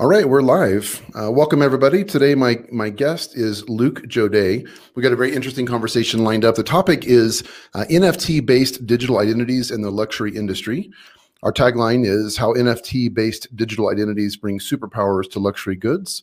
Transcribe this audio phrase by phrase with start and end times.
[0.00, 1.04] All right, we're live.
[1.20, 2.04] Uh, welcome everybody.
[2.04, 4.64] Today, my my guest is Luke Jodet.
[4.94, 6.54] We got a very interesting conversation lined up.
[6.54, 7.42] The topic is
[7.74, 10.92] uh, NFT-based digital identities in the luxury industry.
[11.42, 16.22] Our tagline is how NFT-based digital identities bring superpowers to luxury goods.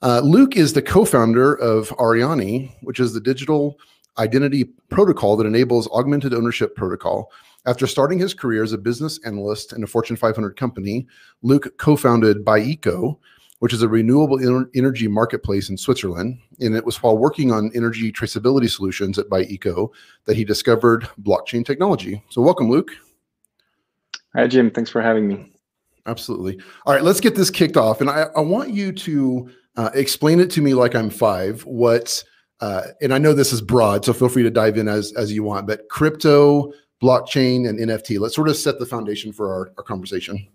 [0.00, 3.76] Uh, Luc is the co-founder of Arianee, which is the digital
[4.18, 7.32] identity protocol that enables augmented ownership protocol.
[7.66, 11.06] After starting his career as a business analyst in a Fortune 500 company,
[11.42, 13.18] Luke co founded ByEco,
[13.60, 14.38] which is a renewable
[14.74, 16.38] energy marketplace in Switzerland.
[16.60, 19.88] And it was while working on energy traceability solutions at ByEco
[20.26, 22.22] that he discovered blockchain technology.
[22.28, 22.90] So, welcome, Luke.
[24.34, 24.70] Hi, Jim.
[24.70, 25.50] Thanks for having me.
[26.06, 26.60] Absolutely.
[26.84, 28.00] All right, let's get this kicked off.
[28.00, 31.64] And I, I want you to uh, explain it to me like I'm five.
[31.64, 32.22] What,
[32.60, 35.32] uh, and I know this is broad, so feel free to dive in as, as
[35.32, 36.72] you want, but crypto,
[37.04, 38.18] blockchain and NFT.
[38.18, 40.46] Let's sort of set the foundation for our, our conversation.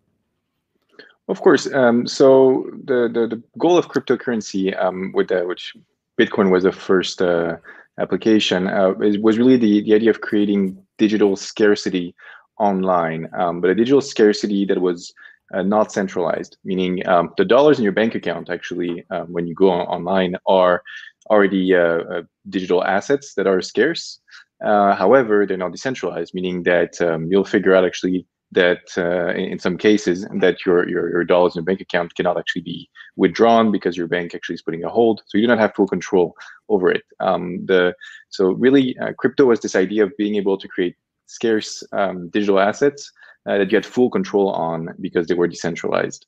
[1.27, 1.71] Of course.
[1.71, 5.75] Um, so the, the, the goal of cryptocurrency, um, with the, which
[6.19, 7.57] Bitcoin was the first uh,
[7.99, 10.61] application, uh, was really the, the idea of creating
[10.97, 12.15] digital scarcity
[12.57, 15.13] online, um, but a digital scarcity that was
[15.53, 19.53] uh, not centralized, meaning um, the dollars in your bank account actually, um, when you
[19.53, 20.81] go on online, are
[21.29, 24.19] already uh, uh, digital assets that are scarce.
[24.63, 29.59] Uh, however, they're not decentralized, meaning that um, you'll figure out actually that uh, in,
[29.59, 33.71] some cases that your, your, your dollars in your bank account cannot actually be withdrawn
[33.71, 35.21] because your bank actually is putting a hold.
[35.27, 36.35] So you do not have full control
[36.67, 37.03] over it.
[37.19, 37.93] Um, the
[38.29, 40.95] so really, uh, crypto was this idea of being able to create
[41.27, 43.11] scarce um, digital assets
[43.47, 46.25] uh, that you had full control on because they were decentralized.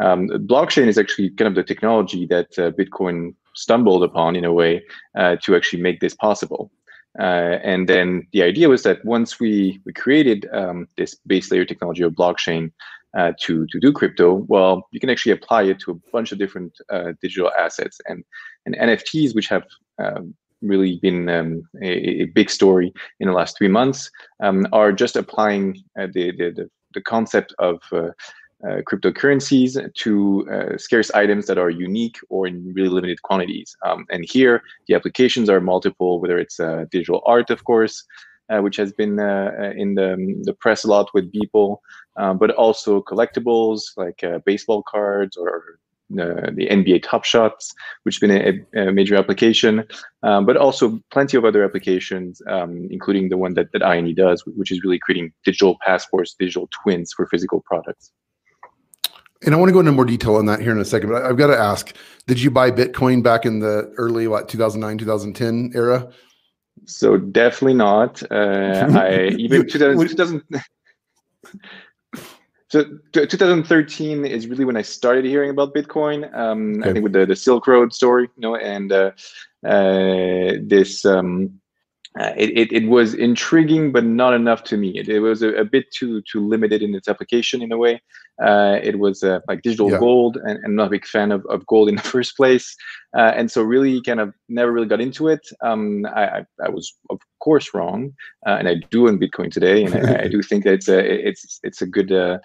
[0.00, 4.52] Um, blockchain is actually kind of the technology that uh, Bitcoin stumbled upon in a
[4.52, 4.82] way
[5.14, 6.72] to actually make this possible.
[7.18, 11.64] Uh, and then the idea was that once we we created um, this base layer
[11.64, 12.72] technology of blockchain
[13.16, 16.38] uh, to to do crypto, well, you can actually apply it to a bunch of
[16.38, 18.24] different uh, digital assets and
[18.64, 19.64] and NFTs, which have
[19.98, 24.92] um, really been um, a, a, big story in the last three months, um, are
[24.92, 28.08] just applying uh, the, the the concept of uh,
[28.64, 33.76] cryptocurrencies to uh, scarce items that are unique or in really limited quantities.
[33.84, 38.04] Um, and here, the applications are multiple, whether it's uh, digital art, of course,
[38.50, 41.82] uh, which has been uh, in the, um, the press a lot with people,
[42.16, 45.78] um, but also collectibles like uh, baseball cards or
[46.10, 49.82] the NBA Top Shots, which has been a, a major application,
[50.22, 54.44] um, but also plenty of other applications, um, including the one that, that INE does,
[54.46, 58.12] which is really creating digital passports, digital twins for physical products.
[59.44, 61.22] And I want to go into more detail on that here in a second, but
[61.24, 61.94] I've got to ask,
[62.26, 66.08] did you buy Bitcoin back in the early, what, 2009, 2010 era?
[66.86, 68.22] So definitely not.
[68.30, 70.42] Uh, I even 2000, 2000
[72.68, 76.32] so 2013 is really when I started hearing about Bitcoin.
[76.34, 76.90] Um, okay.
[76.90, 79.10] I think with the, the Silk Road story, you know, and uh,
[79.66, 81.60] uh, this um,
[82.20, 84.90] uh, it, it, it, was intriguing, but not enough to me.
[84.98, 88.02] It, it was a, a, bit too too limited in its application in a way.
[88.42, 89.98] Uh, it was uh, like digital yeah.
[89.98, 92.76] gold, and I'm not a big fan of, of gold in the first place.
[93.16, 95.40] Uh, and so really kind of never really got into it.
[95.62, 98.12] Um, I, I, I, was of course wrong,
[98.46, 101.28] uh, and I do own Bitcoin today, and I, I, do think that it's a
[101.28, 102.38] it's it's a good uh,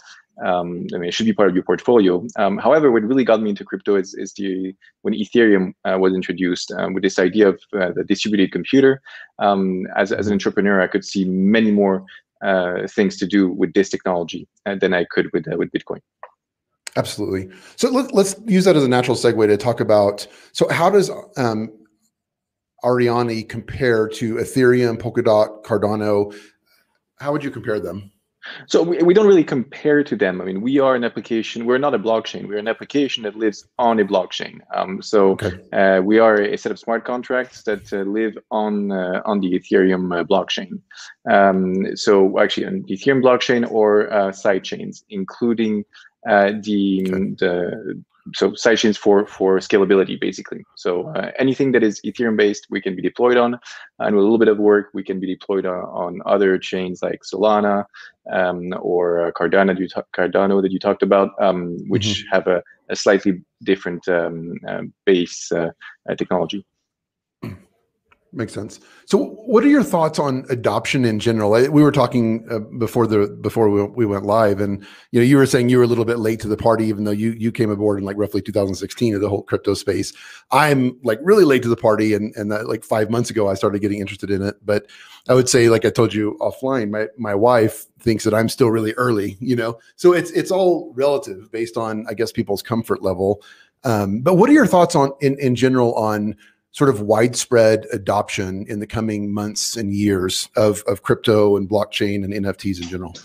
[0.46, 2.26] um, I mean, it should be part of your portfolio.
[2.36, 6.14] Um, however, what really got me into crypto is, is the when Ethereum uh, was
[6.14, 9.02] introduced um, with this idea of uh, the distributed computer.
[9.40, 12.06] Um, as, as an entrepreneur, I could see many more
[12.44, 16.00] uh, things to do with this technology uh, than I could with uh, with Bitcoin.
[16.96, 17.50] Absolutely.
[17.76, 20.28] So let, us use that as a natural segue to talk about.
[20.52, 21.72] So how does um,
[22.84, 26.36] Arianee compare to Ethereum, Polkadot, Cardano?
[27.20, 28.12] How would you compare them?
[28.68, 30.42] So we, we don't really compare to them.
[30.42, 31.66] I mean, we are an application.
[31.66, 32.48] We're not a blockchain.
[32.48, 34.60] We're an application that lives on a blockchain.
[34.76, 35.60] Um, so okay.
[35.74, 39.60] uh, we are a set of smart contracts that uh, live on uh, on the
[39.60, 40.80] Ethereum uh, blockchain.
[41.30, 45.86] Um, so actually, on the Ethereum blockchain or uh, side chains, including
[46.28, 47.36] uh, the okay.
[47.40, 48.04] the
[48.36, 50.64] so sidechains for for scalability basically.
[50.76, 53.60] So uh, anything that is ethereum based we can be deployed on.
[54.00, 57.02] And with a little bit of work we can be deployed on, on other chains
[57.02, 57.86] like solana
[58.32, 62.36] um, or uh, cardano, that you cardano that you talked about um, which mm-hmm.
[62.36, 65.70] have a, a, slightly different um, uh, base uh,
[66.10, 66.66] uh, technology
[68.38, 68.80] Makes sense.
[69.06, 71.50] So, what are your thoughts on adoption in general?
[71.50, 75.38] We were talking uh, before the before we, we went live, and you know, you
[75.38, 77.52] were saying you were a little bit late to the party, even though you you
[77.52, 80.14] came aboard in like roughly 2016 of the whole crypto space.
[80.52, 83.56] I'm like really late to the party, and and that, like five months ago, I
[83.56, 84.64] started getting interested in it.
[84.64, 84.86] But
[85.28, 88.70] I would say, like I told you offline, my my wife thinks that I'm still
[88.70, 89.36] really early.
[89.40, 93.42] You know, so it's it's all relative based on I guess people's comfort level.
[93.84, 96.36] Um, but what are your thoughts on in in general on
[96.78, 102.24] sort of widespread adoption in the coming months and years of, of crypto and blockchain
[102.24, 103.16] and NFTs in general?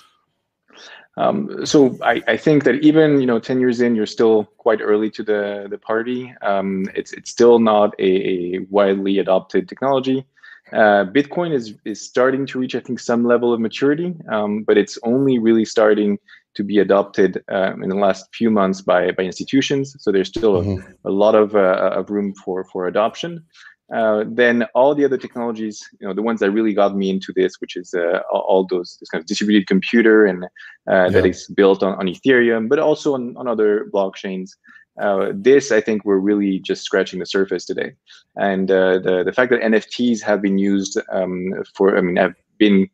[1.18, 4.80] Um, so I, I, think that even you know 10 years in, you're still quite
[4.80, 6.34] early to the the party.
[6.40, 10.24] Um, it's it's still not a, a widely adopted technology.
[10.72, 14.78] Uh, Bitcoin is is starting to reach, I think, some level of maturity, um, but
[14.78, 16.18] it's only really starting
[16.54, 19.96] to be adopted um, in the last few months by by institutions.
[19.98, 20.92] So there's still mm-hmm.
[21.04, 23.44] a, a, lot of, uh, of room for for adoption.
[23.92, 27.30] Uh, then all the other technologies, you know, the ones that really got me into
[27.34, 30.48] this, which is uh, all those this kind of distributed computer and uh,
[30.86, 31.08] yeah.
[31.08, 34.50] that is built on, on Ethereum, but also on, on other blockchains.
[35.00, 37.92] Uh, this, I think, we're really just scratching the surface today,
[38.36, 42.34] and uh, the the fact that NFTs have been used um, for, I mean, have
[42.58, 42.90] been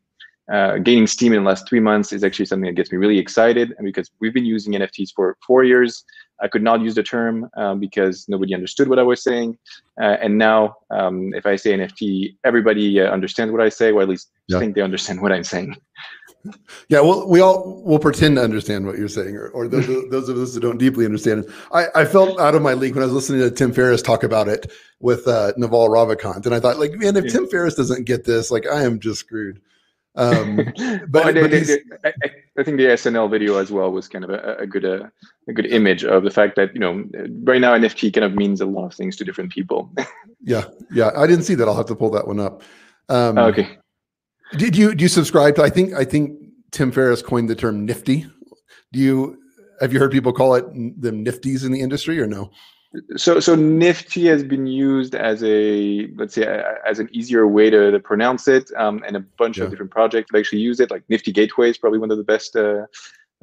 [0.51, 3.19] uh, gaining steam in the last three months is actually something that gets me really
[3.19, 3.73] excited.
[3.77, 6.03] And because we've been using NFTs for four years,
[6.41, 9.57] I could not use the term um, because nobody understood what I was saying.
[10.01, 14.01] Uh, and now, um, if I say NFT, everybody uh, understands what I say, or
[14.01, 14.59] at least yeah.
[14.59, 15.75] think they understand what I'm saying.
[16.87, 20.29] Yeah, well, we all will pretend to understand what you're saying, or, or those, those
[20.29, 21.51] of us that don't deeply understand it.
[21.73, 24.23] I, I, felt out of my league when I was listening to Tim Ferriss talk
[24.23, 27.31] about it with uh, Naval Ravikant, and I thought, like, man, if yeah.
[27.31, 29.59] Tim Ferriss doesn't get this, like, I am just screwed.
[30.19, 30.57] Um,
[31.07, 32.13] but, well, but they, I,
[32.57, 35.07] I, think the SNL video as well was kind of a, a good uh,
[35.47, 37.05] a good image of the fact that you know
[37.43, 39.89] right now NFT kind of means a lot of things to different people.
[40.41, 41.67] yeah, yeah, I didn't see that.
[41.69, 42.63] I'll have to pull that one up.
[43.07, 43.77] Um, oh, okay.
[44.57, 45.63] Did you do you subscribe to?
[45.63, 46.37] I think I think
[46.71, 48.25] Tim Ferriss coined the term nifty.
[48.91, 49.39] Do you
[49.79, 52.51] have you heard people call it them nifties in the industry or no?
[53.15, 57.91] So so nifty has been used as a let's say as an easier way to,
[57.91, 59.65] to pronounce it um, and a bunch yeah.
[59.65, 60.89] of different projects that actually use it.
[60.89, 62.85] Like nifty gateway is probably one of the best uh,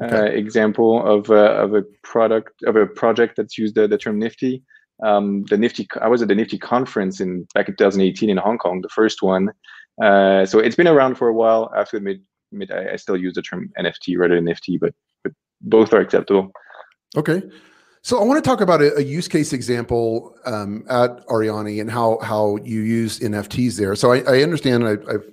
[0.01, 0.17] uh okay.
[0.17, 4.19] uh, example of uh, of a product of a project that's used the, the term
[4.19, 4.65] nifty.
[5.03, 8.59] Um, the nifty i was at the nifty conference in back in 2018 in hong
[8.59, 9.53] kong the first one.
[10.03, 11.71] Uh, so it's been around for a while.
[11.73, 12.21] I have to admit,
[12.51, 16.01] admit I, I still use the term nft rather than nifty but, but both are
[16.01, 16.51] acceptable.
[17.17, 17.43] Okay
[18.07, 21.91] so I want to talk about a, a use case example um, at Arianee and
[21.91, 23.97] how how you use NFTs there.
[23.97, 25.25] So I, I understand I, have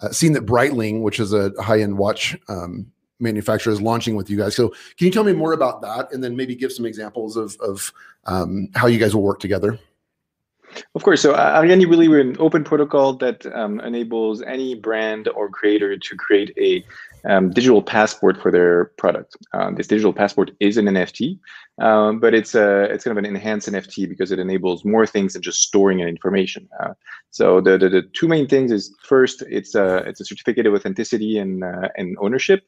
[0.00, 2.90] uh, seen that Breitling, which is a high end watch um,
[3.20, 4.56] manufacturer, is launching with you guys.
[4.56, 7.54] So can you tell me more about that, and then maybe give some examples of
[7.60, 7.92] of
[8.24, 9.78] um, how you guys will work together?
[10.94, 11.20] Of course.
[11.20, 15.98] So uh, Arianee really we're an open protocol that um, enables any brand or creator
[15.98, 16.82] to create a
[17.28, 19.36] um, digital passport for their product.
[19.52, 21.38] Uh, this digital passport is an NFT,
[21.80, 25.32] um, but it's a it's kind of an enhanced NFT because it enables more things
[25.32, 26.68] than just storing an information.
[26.80, 26.94] Uh,
[27.30, 30.74] so the, the, the two main things is first it's a it's a certificate of
[30.74, 32.64] authenticity and uh, and ownership,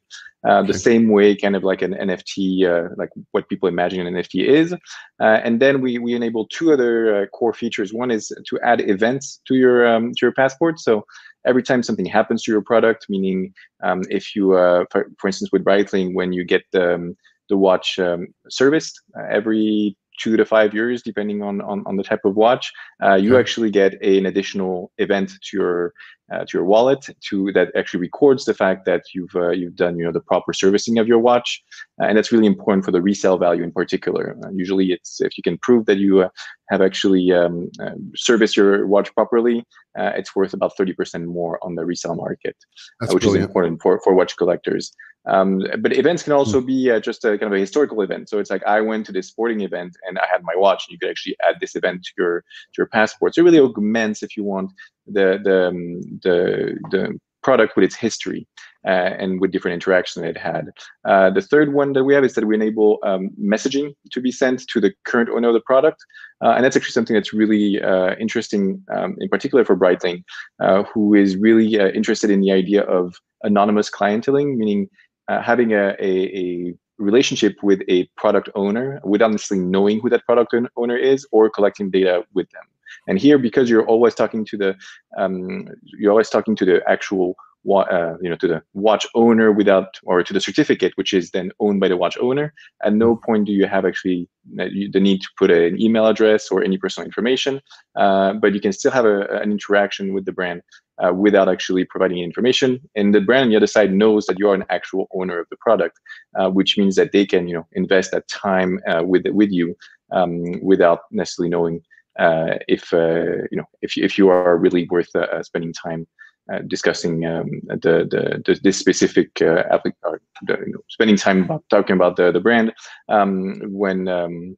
[0.46, 4.14] uh, the same way kind of like an NFT uh, like what people imagine an
[4.14, 7.92] NFT is, uh, and then we we enable two other core features.
[7.92, 10.80] One is to add events to your um, to your passport.
[10.80, 11.04] So
[11.46, 15.50] every time something happens to your product, meaning um, if you, uh, for, for, instance,
[15.52, 17.16] with Breitling, when you get the, um,
[17.48, 22.02] the watch um, serviced uh, every two to five years, depending on on, on the
[22.02, 25.92] type of watch, uh, you actually get a, an additional event to your
[26.32, 29.98] uh, to your wallet to that actually records the fact that you've uh, you've done
[29.98, 31.62] you know the proper servicing of your watch,
[32.00, 34.36] uh, and that's really important for the resale value in particular.
[34.44, 36.28] Uh, usually, it's if you can prove that you uh,
[36.70, 37.70] have actually um,
[38.14, 39.64] serviced your watch properly,
[39.96, 42.56] it's worth about thirty percent more on the resale market,
[43.00, 43.36] which brilliant.
[43.38, 44.92] is important for for watch collectors.
[45.28, 46.66] Um, but events can also hmm.
[46.66, 48.28] be uh, just a kind of a historical event.
[48.28, 50.86] So it's like I went to this sporting event and I had my watch.
[50.86, 53.34] And you could actually add this event to your to your passport.
[53.34, 54.72] So it really augments, if you want,
[55.12, 58.46] the the um, the, the product with its history
[58.86, 60.70] uh, and with different interactions it had.
[61.04, 64.32] Uh, the third one that we have is that we enable um, messaging to be
[64.32, 66.04] sent to the current owner of the product.
[66.42, 70.22] Uh, and that's actually something that's really uh, interesting, um, in particular for Breitling,
[70.60, 74.88] uh, who is really uh, interested in the idea of anonymous clienteling, meaning
[75.28, 80.54] having a, a, a relationship with a product owner without necessarily knowing who that product
[80.76, 82.64] owner is or collecting data with them.
[83.06, 84.76] And here, because you're always talking to the,
[85.16, 87.36] um, you're always talking to the actual
[87.68, 91.50] uh, you know to the watch owner without or to the certificate which is then
[91.60, 92.54] owned by the watch owner
[92.84, 93.24] at no mm-hmm.
[93.24, 94.28] point do you have actually
[94.58, 97.60] uh, the need to put an email address or any personal information
[97.96, 100.62] uh, but you can still have a, an interaction with the brand
[101.04, 104.48] uh, without actually providing information and the brand on the other side knows that you
[104.48, 105.98] are an actual owner of the product
[106.38, 109.76] uh, which means that they can you know invest that time uh, with with you
[110.12, 111.82] um, without necessarily knowing
[112.18, 115.10] if you know if, if you are really worth
[115.42, 116.06] spending time
[116.50, 121.42] uh, discussing um, the, the, the, this specific uh, or the, you know, spending time
[121.42, 122.72] about talking about the, the brand
[123.10, 124.56] um, when um,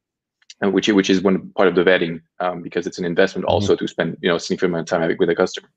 [0.62, 3.54] which which is one part of the vetting um, because it's an investment mm-hmm.
[3.54, 5.68] also to spend you know significant amount of time with a customer.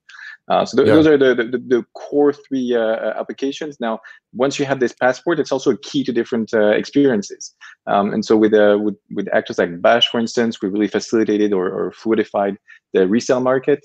[0.50, 0.94] Uh, so th- yeah.
[0.94, 3.80] those are the, the, the core three uh, uh, applications.
[3.80, 4.00] Now,
[4.34, 7.56] once you have this passport, it's also a key to different uh, experiences.
[7.88, 11.54] Um, and so with, uh, with with actors like Bash, for instance, we really facilitated
[11.54, 12.58] or, or fluidified
[12.94, 13.82] the resale market.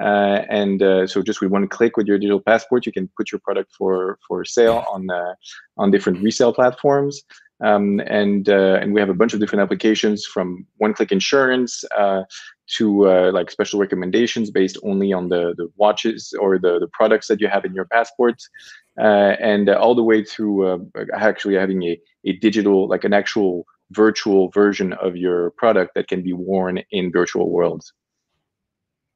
[0.00, 3.40] Uh, and so just with one click with your digital passport, you can put your
[3.40, 5.08] product for for sale on
[5.78, 7.22] on different resale platforms.
[7.62, 12.22] Um, and uh, and we have a bunch of different applications from one-click insurance uh,
[12.76, 17.28] to uh, like special recommendations based only on the the watches or the the products
[17.28, 18.42] that you have in your passport,
[19.00, 20.78] uh, and all the way through uh,
[21.14, 26.22] actually having a a digital like an actual virtual version of your product that can
[26.22, 27.92] be worn in virtual worlds.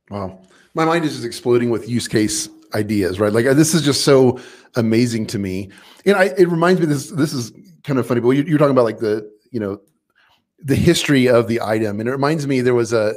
[0.08, 0.38] Wow,
[0.74, 3.32] my mind is just exploding with use case ideas, right?
[3.32, 4.38] Like this is just so
[4.76, 5.70] amazing to me,
[6.04, 7.52] and I it reminds me this this is
[7.86, 9.80] kind of funny, but you're, talking about like the you know
[10.58, 13.14] the history of the item, and it reminds me there was a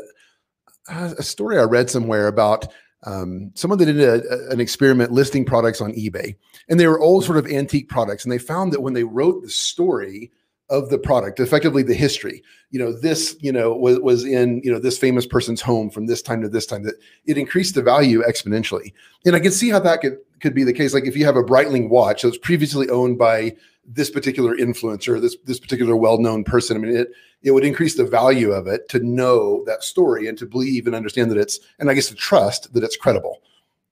[0.90, 2.68] a story I read somewhere about
[3.04, 6.36] um, someone that did a, an experiment listing products on eBay,
[6.70, 9.42] and they were all sort of antique products, and they found that when they wrote
[9.42, 10.32] the story
[10.70, 14.72] of the product, effectively the history, you know, this you know was was in you
[14.72, 16.96] know this famous person's home from this time to this time, that
[17.26, 18.94] it increased the value exponentially,
[19.26, 20.94] and I can see how that could could be the case.
[20.94, 23.56] Like if you have a Breitling watch that was previously owned by
[23.92, 26.78] this particular influencer, this this particular well-known person.
[26.78, 30.38] I mean, it it would increase the value of it to know that story and
[30.38, 33.42] to believe and understand that it's and I guess to trust that it's credible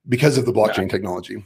[0.08, 0.90] because of the blockchain yeah.
[0.90, 1.44] technology.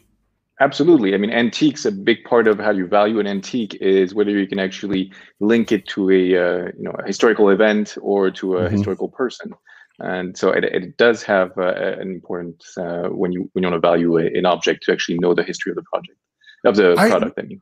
[0.59, 1.15] Absolutely.
[1.15, 1.85] I mean, antiques.
[1.85, 5.71] A big part of how you value an antique is whether you can actually link
[5.71, 8.75] it to a uh, you know a historical event or to a mm-hmm.
[8.75, 9.53] historical person.
[9.99, 13.81] And so it, it does have uh, an important uh, when you when you want
[13.81, 16.17] to value a, an object to actually know the history of the project
[16.65, 17.39] of the I, product.
[17.39, 17.61] I mean.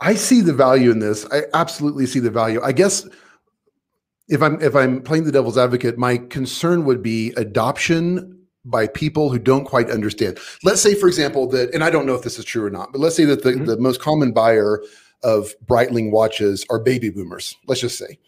[0.00, 1.26] I see the value in this.
[1.32, 2.60] I absolutely see the value.
[2.62, 3.08] I guess
[4.28, 9.30] if I'm if I'm playing the devil's advocate, my concern would be adoption by people
[9.30, 10.38] who don't quite understand.
[10.64, 12.90] Let's say, for example, that, and I don't know if this is true or not,
[12.90, 13.64] but let's say that the, mm-hmm.
[13.64, 14.82] the most common buyer
[15.22, 17.56] of Breitling watches are baby boomers.
[17.68, 18.18] Let's just say,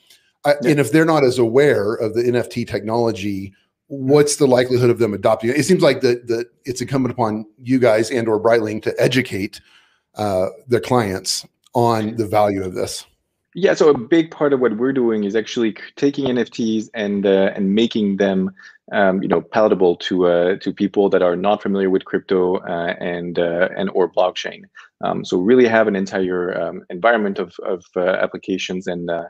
[0.44, 0.70] I, yeah.
[0.70, 3.52] and if they're not as aware of the NFT technology,
[3.88, 5.56] what's the likelihood of them adopting it?
[5.56, 9.60] It seems like that that it's incumbent upon you guys and or Breitling to educate
[10.14, 11.44] uh, their clients
[11.74, 13.06] on the value of this?
[13.54, 17.50] Yeah, so a big part of what we're doing is actually taking NFTs and uh,
[17.56, 18.52] and making them,
[18.92, 22.94] um, you know, palatable to uh, to people that are not familiar with crypto uh,
[23.00, 24.62] and uh, and or blockchain.
[25.02, 29.24] Um, so really have an entire um, environment of of uh, applications and uh,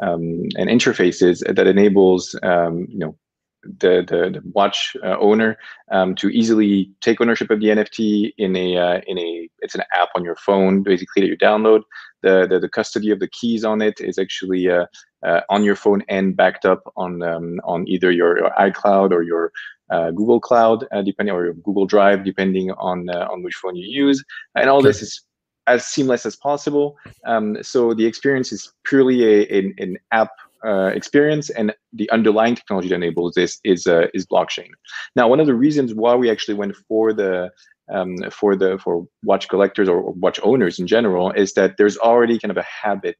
[0.00, 3.16] um, and interfaces that enables um, you know
[3.64, 5.56] the, the, the watch uh, owner
[5.90, 9.82] um, to easily take ownership of the NFT in a uh, in a it's an
[9.92, 11.82] app on your phone basically that you download.
[12.22, 14.86] The the, the custody of the keys on it is actually uh,
[15.24, 19.22] uh on your phone and backed up on um, on either your, your, iCloud or
[19.22, 19.52] your
[19.90, 24.24] uh, Google Cloud, uh, depending or Google Drive, depending on on which phone you use.
[24.54, 24.88] And all okay.
[24.88, 25.24] this is
[25.66, 26.96] as seamless as possible.
[27.26, 30.30] Um, so the experience is purely a, a an app
[30.64, 34.68] uh, experience and the underlying technology that enables this is uh, is blockchain.
[35.16, 37.50] Now, one of the reasons why we actually went for the
[37.92, 42.38] um, for the for watch collectors or, watch owners in general is that there's already
[42.38, 43.16] kind of a habit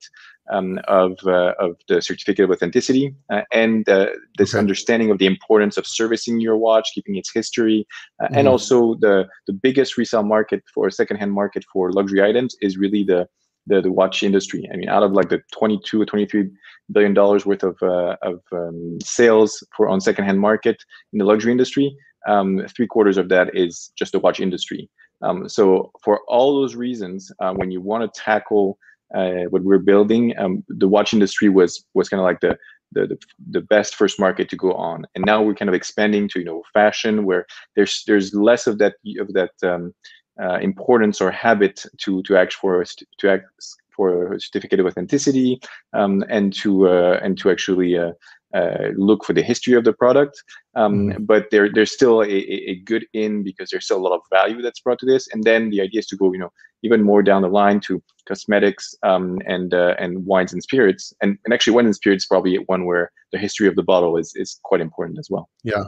[0.50, 4.06] um, of uh, of the certificate of authenticity uh, and uh,
[4.38, 4.58] this okay.
[4.58, 7.86] understanding of the importance of servicing your watch, keeping its history,
[8.20, 8.38] uh, mm-hmm.
[8.38, 13.04] and also the the biggest resale market for secondhand market for luxury items is really
[13.04, 13.26] the
[13.66, 14.68] the, the watch industry.
[14.72, 16.50] I mean, out of like the 22 or 23
[16.92, 21.52] billion dollars worth of uh, of um, sales for on secondhand market in the luxury
[21.52, 24.88] industry, um, three quarters of that is just the watch industry.
[25.22, 28.78] Um, so for all those reasons, uh, when you want to tackle
[29.14, 32.58] uh, what we're building, um, the watch industry was was kind of like the,
[32.92, 33.18] the the,
[33.50, 36.44] the best first market to go on, and now we're kind of expanding to you
[36.44, 39.94] know fashion, where there's there's less of that of that um,
[40.42, 42.84] uh, importance or habit to to act for
[43.18, 43.44] to act
[43.94, 45.60] for a certificate of authenticity
[45.92, 48.12] um, and to uh, and to actually uh,
[48.54, 50.42] uh, look for the history of the product.
[50.76, 51.26] Um, mm.
[51.26, 54.62] But there, there's still a, a, good in because there's still a lot of value
[54.62, 55.26] that's brought to this.
[55.32, 56.52] And then the idea is to go, you know,
[56.84, 61.12] even more down the line to cosmetics um, and uh, and wines and spirits.
[61.20, 64.32] And, and actually, wine and spirits probably one where the history of the bottle is
[64.36, 65.48] is quite important as well.
[65.64, 65.84] Yeah.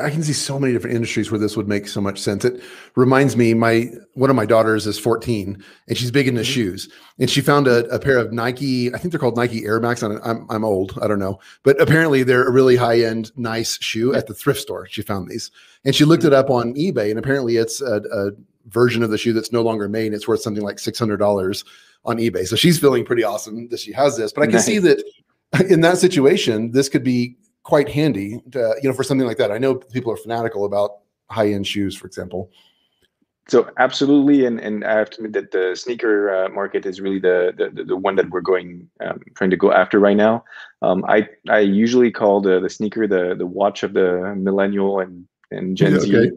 [0.00, 2.44] I can see so many different industries where this would make so much sense.
[2.44, 2.62] It
[2.96, 6.50] reminds me, my one of my daughters is 14 and she's big into mm-hmm.
[6.50, 6.88] shoes.
[7.18, 10.02] And she found a, a, pair of Nike, I think they're called Nike Air Max.
[10.02, 14.14] I'm, I'm old, I don't know, but apparently they're a really high end, nice shoe
[14.14, 14.86] at the thrift store.
[14.88, 15.50] She found these
[15.84, 18.30] and she looked it up on eBay, and apparently it's a, a
[18.66, 20.12] version of the shoe that's no longer made.
[20.12, 21.64] It's worth something like $600
[22.04, 22.46] on eBay.
[22.46, 24.32] So she's feeling pretty awesome that she has this.
[24.32, 24.66] But I can nice.
[24.66, 25.02] see that
[25.68, 29.50] in that situation, this could be quite handy, to, you know, for something like that.
[29.50, 30.98] I know people are fanatical about
[31.30, 32.50] high end shoes, for example.
[33.48, 37.18] So absolutely, and and I have to admit that the sneaker uh, market is really
[37.18, 40.44] the, the the one that we're going um, trying to go after right now.
[40.82, 45.26] Um, I I usually call the the sneaker the the watch of the millennial and
[45.50, 46.06] and Gen okay.
[46.06, 46.30] Z.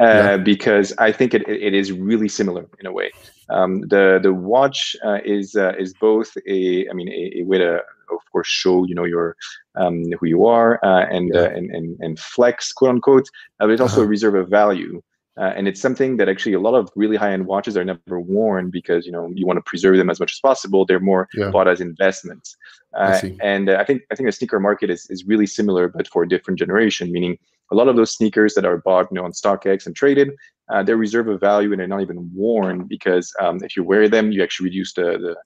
[0.00, 0.36] Uh, yeah.
[0.36, 3.12] because I think it, it is really similar in a way.
[3.48, 7.58] Um, the the watch uh, is uh, is both a I mean a, a, way
[7.58, 9.36] to of course show you know your
[9.76, 11.42] um, who you are uh, and, yeah.
[11.42, 13.28] Uh, and, and and flex quote unquote,
[13.60, 14.06] uh, but it's also uh-huh.
[14.06, 15.00] a reserve of value.
[15.36, 18.70] Uh, and it's something that actually a lot of really high-end watches are never worn
[18.70, 20.86] because you know you want to preserve them as much as possible.
[20.86, 21.50] They're more yeah.
[21.50, 22.56] bought as investments.
[22.96, 26.06] Uh, and uh, I think I think the sneaker market is is really similar, but
[26.06, 27.10] for a different generation.
[27.10, 27.38] Meaning,
[27.72, 30.30] a lot of those sneakers that are bought, you know, on StockX and traded,
[30.72, 34.08] uh, they're reserve of value and they're not even worn because um, if you wear
[34.08, 35.36] them, you actually reduce the the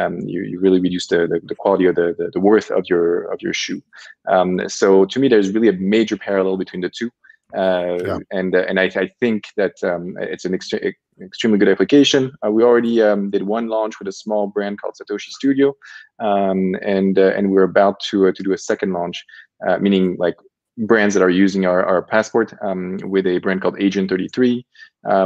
[0.00, 2.84] um, you, you really reduce the, the, the quality of the, the, the, worth of
[2.88, 3.82] your of your shoe.
[4.26, 7.10] Um, so to me, there's really a major parallel between the two.
[7.54, 8.18] Uh, yeah.
[8.30, 12.32] And uh, and I, I think that um, it's an ext- extremely good application.
[12.44, 15.74] Uh, we already um, did one launch with a small brand called Satoshi Studio,
[16.18, 19.22] um, and uh, and we're about to uh, to do a second launch,
[19.68, 20.36] uh, meaning like
[20.78, 24.64] brands that are using our, our passport um, with a brand called Agent 33,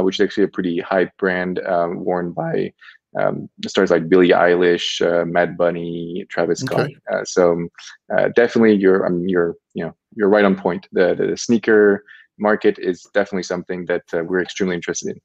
[0.01, 2.73] which is actually a pretty hype brand worn by
[3.17, 6.81] um, stars like Billie Eilish, uh, Bad Bunny, Travis Scott.
[6.81, 6.97] Okay.
[7.11, 7.67] Uh, so
[8.15, 10.87] uh, definitely, you're um, you're you know you're right on point.
[10.91, 12.03] The, the sneaker
[12.37, 15.21] market is definitely something that uh, we're extremely interested in.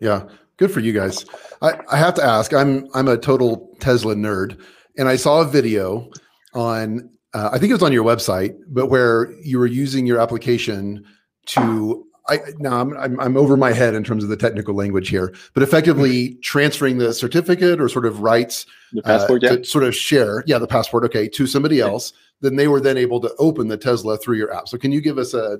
[0.00, 0.24] Yeah,
[0.56, 1.24] good for you guys.
[1.60, 2.52] I, I have to ask.
[2.52, 4.60] I'm I'm a total Tesla nerd,
[4.96, 6.10] and I saw a video
[6.54, 10.20] on uh, I think it was on your website, but where you were using your
[10.20, 11.04] application
[11.46, 15.08] to I now I'm, I'm, I'm over my head in terms of the technical language
[15.08, 16.40] here, but effectively mm-hmm.
[16.40, 19.56] transferring the certificate or sort of rights the passport, uh, yeah.
[19.56, 22.12] to sort of share, yeah, the passport, okay, to somebody else.
[22.40, 24.68] Then they were then able to open the Tesla through your app.
[24.68, 25.58] So can you give us a,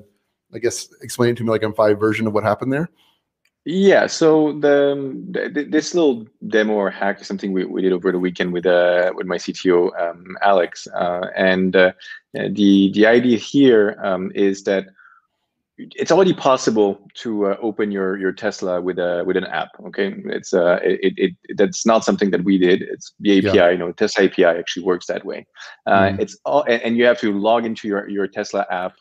[0.55, 2.91] I guess, explain it to me like I'm five version of what happened there?
[3.65, 8.19] Yeah, so the, this little demo or hack is something we, we did over the
[8.19, 11.93] weekend with uh with my CTO um, Alex, uh, and uh,
[12.35, 14.87] the the idea here um, is that
[15.79, 19.69] it's already possible to uh, open your your Tesla with a with an app.
[19.87, 22.83] Okay, it's uh it, it, it that's not something that we did.
[22.83, 23.57] It's the API.
[23.57, 23.71] Yeah.
[23.71, 25.47] You know, Tesla API actually works that way.
[25.87, 26.21] Uh, mm.
[26.21, 28.95] It's all and, and, you have to log into your your Tesla app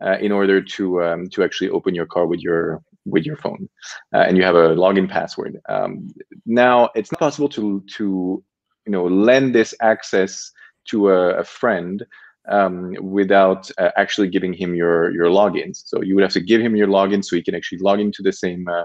[0.00, 3.68] uh, in order to um, to actually open your car with your with your phone,
[4.14, 5.60] uh, and you have a login password.
[5.68, 6.08] Um,
[6.46, 8.42] now it's not possible to to
[8.86, 10.50] you know lend this access
[10.90, 12.04] to a, a friend
[12.48, 15.82] um, without uh, actually giving him your your logins.
[15.86, 18.22] So you would have to give him your login so he can actually log into
[18.22, 18.84] the same uh,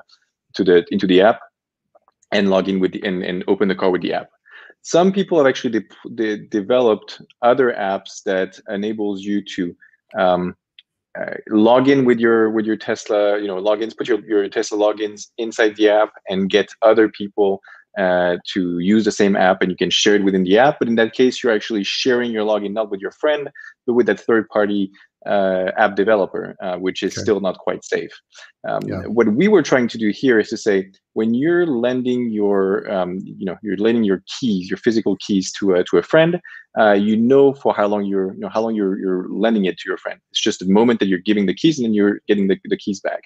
[0.56, 1.40] to the into the app
[2.32, 4.30] and log in with the, and, and open the car with the app.
[4.82, 9.76] Some people have actually de- de- developed other apps that enables you to
[10.18, 10.56] um,
[11.18, 14.78] uh, log in with your with your Tesla, you know, logins, put your, your Tesla
[14.78, 17.62] logins inside the app and get other people
[17.98, 20.78] uh, to use the same app and you can share it within the app.
[20.80, 23.50] But in that case, you're actually sharing your login not with your friend,
[23.88, 24.92] but with that third party
[25.26, 27.22] uh, app developer, uh, which is okay.
[27.22, 28.12] still not quite safe.
[28.68, 29.02] Um, yeah.
[29.06, 33.20] What we were trying to do here is to say when you're lending your, um,
[33.24, 36.40] you know, you're lending your keys, your physical keys to a to a friend,
[36.80, 39.78] uh, you know for how long you're, you know, how long you're you're lending it
[39.80, 40.20] to your friend.
[40.32, 42.78] It's just the moment that you're giving the keys and then you're getting the, the
[42.78, 43.24] keys back.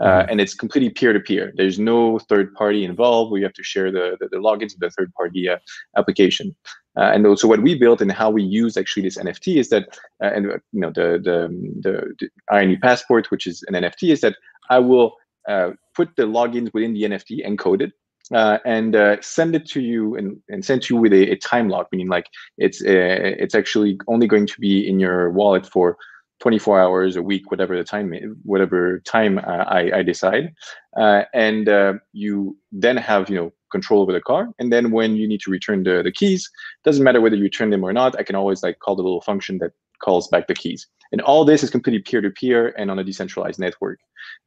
[0.00, 0.30] Uh, mm-hmm.
[0.30, 1.52] and it's completely peer-to-peer.
[1.54, 4.80] There's no third party involved where you have to share the, the, the logins of
[4.80, 5.58] the third party uh,
[5.96, 6.56] application.
[6.96, 9.98] Uh, and also what we built and how we use actually this NFT is that,
[10.22, 11.48] uh, and uh, you know the, the,
[11.80, 12.14] the,
[12.50, 14.36] the passport, which is an NFT, is that
[14.70, 15.16] I will
[15.48, 17.92] uh, put the logins within the NFT encoded
[18.32, 21.68] uh, and uh, send it to you and, and send you with a, a time
[21.68, 22.26] lock, meaning like
[22.58, 25.96] it's it's actually only going to be in your wallet for
[26.44, 30.52] 24 hours a week, whatever the time, whatever time uh, I, I decide,
[30.94, 34.50] uh, and uh, you then have you know control over the car.
[34.58, 36.50] And then when you need to return the, the keys,
[36.84, 38.18] doesn't matter whether you return them or not.
[38.18, 39.72] I can always like call the little function that
[40.04, 40.86] calls back the keys.
[41.12, 43.98] And all this is completely peer-to-peer and on a decentralized network.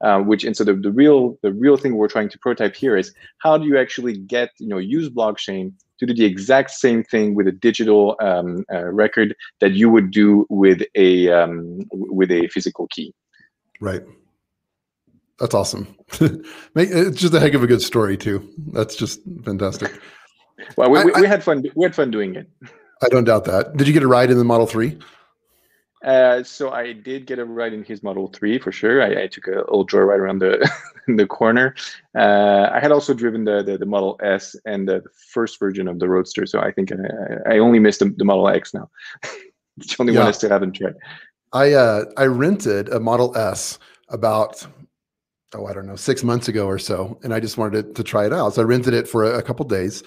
[0.02, 2.96] Uh, which and so the, the real the real thing we're trying to prototype here
[2.96, 7.04] is how do you actually get you know use blockchain to do the exact same
[7.04, 12.32] thing with a digital um, uh, record that you would do with a um, with
[12.32, 13.14] a physical key.
[13.80, 14.04] Right.
[15.40, 15.96] That's awesome.
[16.76, 18.48] it's just a heck of a good story too.
[18.72, 19.92] That's just fantastic.
[20.76, 21.64] Well, we, I, we, had fun.
[21.76, 22.50] We had fun doing it.
[23.04, 23.78] I don't doubt that.
[23.78, 24.98] Did you get a ride in the Model Three?
[26.08, 29.04] Uh, so I did get a ride in his Model Three for sure.
[29.04, 30.72] I, I took a little joyride around the
[31.08, 31.76] the corner.
[32.18, 36.00] Uh, I had also driven the, the, the Model S and the first version of
[36.00, 36.46] the Roadster.
[36.46, 38.90] So I think I, I only missed the, the Model X now.
[39.78, 40.20] it's the only yeah.
[40.20, 40.96] one I still haven't tried.
[41.52, 44.66] I uh, I rented a Model S about
[45.56, 48.04] oh I don't know six months ago or so, and I just wanted to, to
[48.04, 48.54] try it out.
[48.54, 50.04] So I rented it for a, a couple days,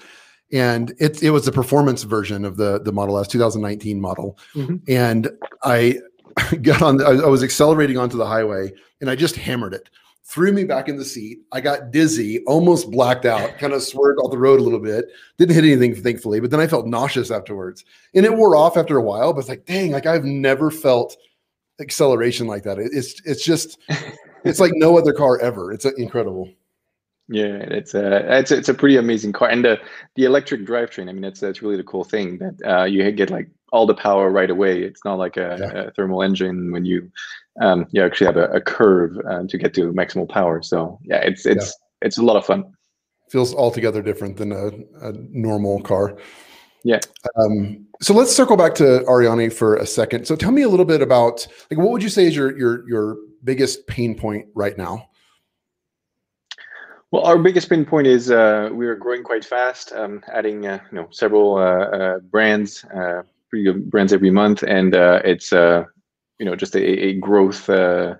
[0.51, 4.77] and it it was the performance version of the the Model S 2019 model, mm-hmm.
[4.87, 5.29] and
[5.63, 5.99] I
[6.61, 7.01] got on.
[7.01, 9.89] I, I was accelerating onto the highway, and I just hammered it.
[10.23, 11.39] Threw me back in the seat.
[11.51, 15.05] I got dizzy, almost blacked out, kind of swerved off the road a little bit.
[15.37, 17.83] Didn't hit anything, thankfully, but then I felt nauseous afterwards.
[18.13, 21.17] And it wore off after a while, but it's like, dang, like I've never felt
[21.79, 22.77] acceleration like that.
[22.79, 23.79] It's it's just
[24.43, 25.71] it's like no other car ever.
[25.71, 26.49] It's incredible.
[27.27, 29.79] Yeah, it's a it's it's a pretty amazing car, and the
[30.15, 31.07] the electric drivetrain.
[31.07, 33.93] I mean, that's that's really the cool thing that uh, you get like all the
[33.93, 34.81] power right away.
[34.81, 35.81] It's not like a, yeah.
[35.83, 37.09] a thermal engine when you
[37.61, 40.61] um, you actually have a, a curve uh, to get to maximal power.
[40.61, 42.07] So yeah, it's it's yeah.
[42.07, 42.65] it's a lot of fun.
[43.29, 44.67] Feels altogether different than a,
[45.07, 46.17] a normal car.
[46.83, 46.99] Yeah.
[47.37, 50.25] Um, so let's circle back to Arianee for a second.
[50.25, 52.87] So tell me a little bit about like what would you say is your your
[52.89, 55.07] your biggest pain point right now?
[57.11, 60.79] Well, our biggest pain point is uh, we are growing quite fast, um, adding uh,
[60.91, 65.51] you know several uh, uh brands, uh, pretty good brands every month, and uh, it's
[65.51, 67.67] you know just a, a growth.
[67.67, 68.15] you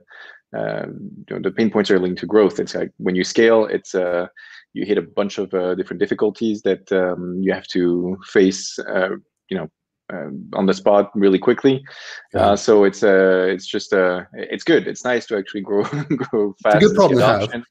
[0.54, 2.60] know, the pain points are linked to growth.
[2.60, 7.40] It's like when you scale, it's you hit a bunch of different difficulties that um,
[7.42, 8.78] you have to face.
[9.50, 9.70] you know,
[10.54, 11.82] on the spot really quickly.
[12.34, 12.42] Yeah.
[12.42, 14.86] Uh, so it's uh, it's just uh, it's good.
[14.86, 15.84] It's nice to actually grow
[16.30, 16.76] grow fast.
[16.76, 17.64] It's a good problem to have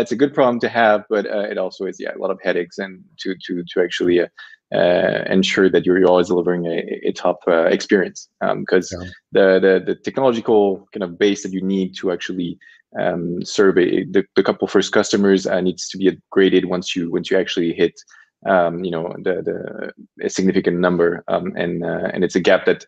[0.00, 2.40] it's a good problem to have, but uh, it also is yeah a lot of
[2.42, 4.26] headaches and to to to actually uh,
[4.74, 8.28] uh, ensure that you're, you're always delivering a, a top uh, experience.
[8.40, 9.08] Because um, yeah.
[9.32, 12.58] the, the the technological kind of base that you need to actually
[12.98, 17.10] um, serve a, the, the couple first customers uh, needs to be upgraded once you
[17.10, 18.00] once you actually hit
[18.46, 21.22] um, you know the the a significant number.
[21.28, 22.86] Um, and uh, and it's a gap that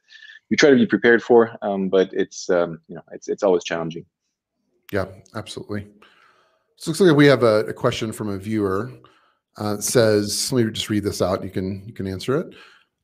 [0.50, 3.64] you try to be prepared for um, but it's um, you know it's it's always
[3.64, 4.06] challenging.
[4.92, 5.86] Yeah absolutely
[6.76, 8.92] so looks like we have a, a question from a viewer.
[9.56, 11.44] Uh, says, let me just read this out.
[11.44, 12.54] You can you can answer it.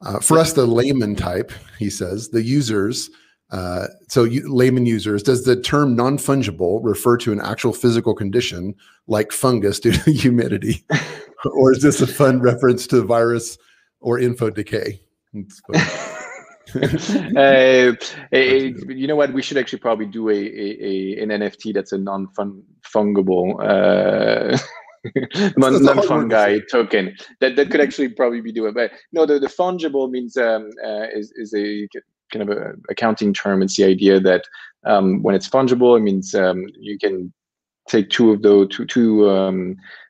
[0.02, 3.10] Uh, for us, the layman type, he says, the users.
[3.52, 8.74] Uh, so you, layman users, does the term non-fungible refer to an actual physical condition
[9.06, 10.84] like fungus due to humidity,
[11.52, 13.58] or is this a fun reference to virus
[14.00, 15.00] or info decay?
[17.36, 17.92] uh,
[18.32, 19.32] you know what?
[19.32, 22.28] We should actually probably do a, a, a an NFT that's a non
[22.94, 24.56] fungible uh,
[25.56, 27.16] non fungi token.
[27.40, 28.74] That that could actually probably be doing.
[28.74, 31.88] But no, the, the fungible means um, uh, is is a
[32.32, 33.62] kind of a accounting term.
[33.62, 34.44] It's the idea that
[34.84, 37.32] um, when it's fungible, it means um, you can
[37.88, 39.76] take two of those two two um,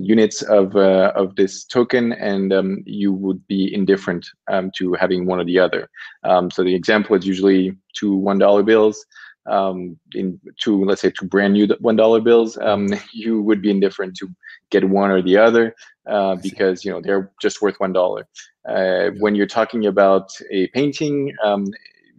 [0.00, 5.26] units of uh, of this token, and um, you would be indifferent um, to having
[5.26, 5.88] one or the other.
[6.24, 9.04] Um, so the example is usually two one dollar bills.
[9.46, 13.70] Um, in two, let's say, two brand new one dollar bills, um, you would be
[13.70, 14.28] indifferent to
[14.70, 15.74] get one or the other
[16.06, 18.26] uh, because you know they're just worth one dollar.
[18.68, 21.66] Uh, when you're talking about a painting, um,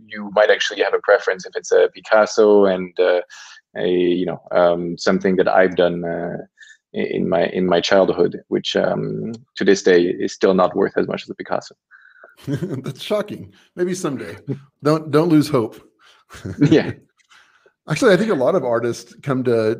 [0.07, 3.21] you might actually have a preference if it's a Picasso and uh,
[3.77, 6.37] a you know something that I've done uh,
[6.93, 11.07] in my in my childhood, which um, to this day is still not worth as
[11.07, 11.75] much as a Picasso.
[12.47, 13.53] That's shocking.
[13.75, 14.37] Maybe someday.
[14.83, 15.81] don't don't lose hope.
[16.59, 16.91] yeah.
[17.89, 19.79] Actually, I think a lot of artists come to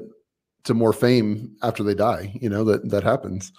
[0.66, 2.38] to more fame after they die.
[2.42, 3.52] You know that that happens.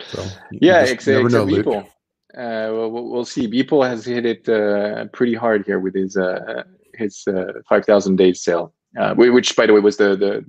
[0.00, 1.86] So yeah, except, never know, Beeple.
[2.34, 3.46] Uh, well, we'll see.
[3.46, 6.62] Beeple has hit it uh, pretty hard here with his uh,
[6.94, 10.44] his uh, five thousand days sale, uh, which, by the way, was the the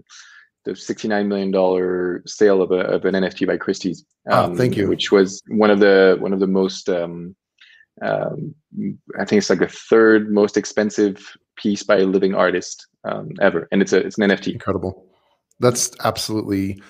[0.65, 4.05] the $69 million sale of, a, of an NFT by Christie's.
[4.29, 4.87] Ah, um, oh, thank you.
[4.87, 7.35] Which was one of the one of the most um,
[8.01, 8.55] um,
[9.19, 13.67] I think it's like the third most expensive piece by a living artist um, ever,
[13.71, 14.53] and it's a it's an NFT.
[14.53, 15.05] Incredible.
[15.59, 16.81] That's absolutely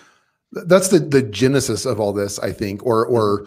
[0.52, 3.46] that's the the genesis of all this, I think, or or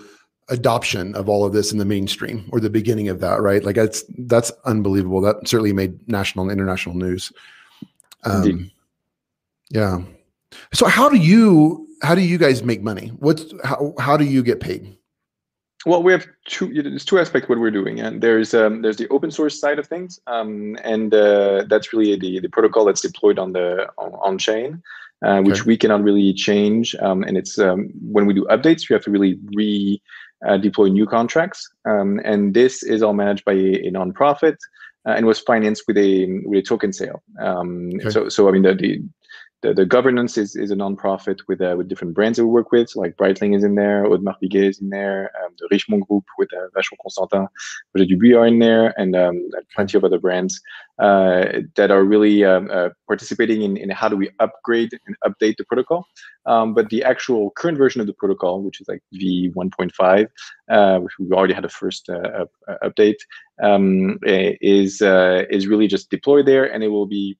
[0.48, 3.64] adoption of all of this in the mainstream or the beginning of that, right?
[3.64, 5.20] Like that's that's unbelievable.
[5.20, 7.32] That certainly made national and international news.
[8.24, 8.70] Um,
[9.70, 10.02] yeah.
[10.72, 13.08] So how do you how do you guys make money?
[13.18, 14.96] What's how how do you get paid?
[15.86, 16.72] Well, we have two.
[16.82, 19.86] There's two aspects what we're doing, and there's um, there's the open source side of
[19.86, 24.36] things, um, and uh, that's really the the protocol that's deployed on the on, on
[24.36, 24.82] chain,
[25.24, 26.96] uh, which we cannot really change.
[26.96, 30.02] Um, and it's um, when we do updates, we have to really re
[30.44, 34.56] uh, deploy new contracts, um, and this is all managed by a, a nonprofit.
[35.08, 37.22] Uh, and was financed with a with a token sale.
[37.40, 38.10] Um, okay.
[38.10, 39.00] So so I mean the, the
[39.66, 42.70] the, the governance is, is a nonprofit with uh, with different brands that we work
[42.72, 42.90] with.
[42.90, 46.24] So like Breitling is in there, Audemars Piguet is in there, um, the Richemont Group
[46.38, 47.48] with uh, Vacheron Constantin,
[47.94, 50.60] Roger Dubuis are in there, and um, plenty of other brands
[50.98, 55.56] uh, that are really um, uh, participating in, in how do we upgrade and update
[55.56, 56.06] the protocol.
[56.46, 60.28] Um, but the actual current version of the protocol, which is like V 1.5,
[60.70, 62.44] uh, which we already had a first uh,
[62.84, 63.18] update,
[63.62, 67.36] um, is is really just deployed there, and it will be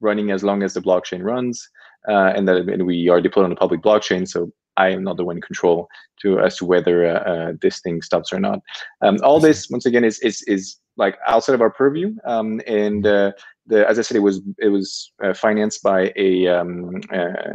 [0.00, 1.68] running as long as the blockchain runs,
[2.08, 4.26] uh, and that and we are deployed on a public blockchain.
[4.28, 5.88] So I am not the one in control
[6.22, 8.60] to as to whether uh, uh, this thing stops or not.
[9.02, 13.06] Um, all this once again is is is like outside of our purview, um, and
[13.06, 13.32] uh,
[13.66, 17.54] the as I said, it was it was uh, financed by a um, uh,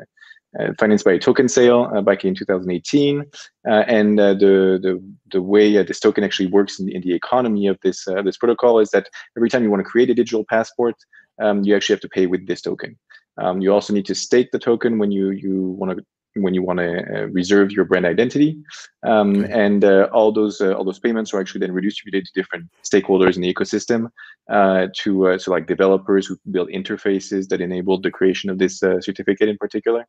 [0.59, 3.25] uh, financed by a token sale uh, back in 2018.
[3.67, 7.67] Uh, and the, the the way this token actually works in the, in the economy
[7.67, 10.95] of this this protocol is that every time you want to create a digital passport,
[11.39, 12.97] um, you actually have to pay with this token.
[13.37, 16.05] Um, you also need to stake the token when you you want to
[16.37, 18.57] when you want to uh, reserve your brand identity,
[19.03, 19.53] um, okay.
[19.53, 23.35] and uh, all those uh, all those payments are actually then redistributed to different stakeholders
[23.35, 24.09] in the ecosystem,
[24.49, 28.83] uh, to uh, so like developers who build interfaces that enable the creation of this
[28.83, 30.05] uh, certificate in particular,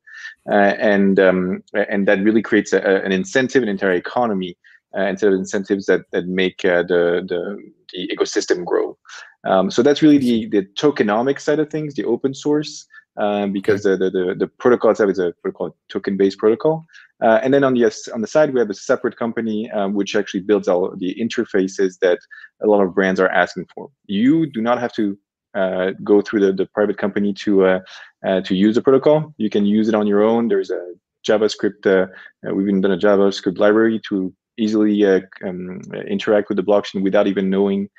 [0.47, 4.57] and um, and that really creates a, an incentive, an entire economy
[4.97, 8.97] uh, instead of incentives that that make uh, the, the, the ecosystem grow.
[9.47, 13.85] Um, so that's really the the tokenomic side of things, the open source, um, because
[13.85, 16.85] the, the, the the protocol itself is a protocol token based protocol.
[17.23, 20.15] Uh, and then on the on the side we have a separate company um, which
[20.15, 22.19] actually builds all the interfaces that
[22.63, 23.89] a lot of brands are asking for.
[24.07, 25.17] You do not have to
[25.55, 27.81] uh, go through the, the private company to uh,
[28.27, 29.35] uh, to use the protocol.
[29.39, 30.49] You can use it on your own.
[30.49, 30.83] There's a
[31.27, 31.87] JavaScript.
[31.87, 32.07] Uh,
[32.55, 37.27] we've even done a JavaScript library to easily uh, um, interact with the blockchain without
[37.27, 37.91] even knowing uh,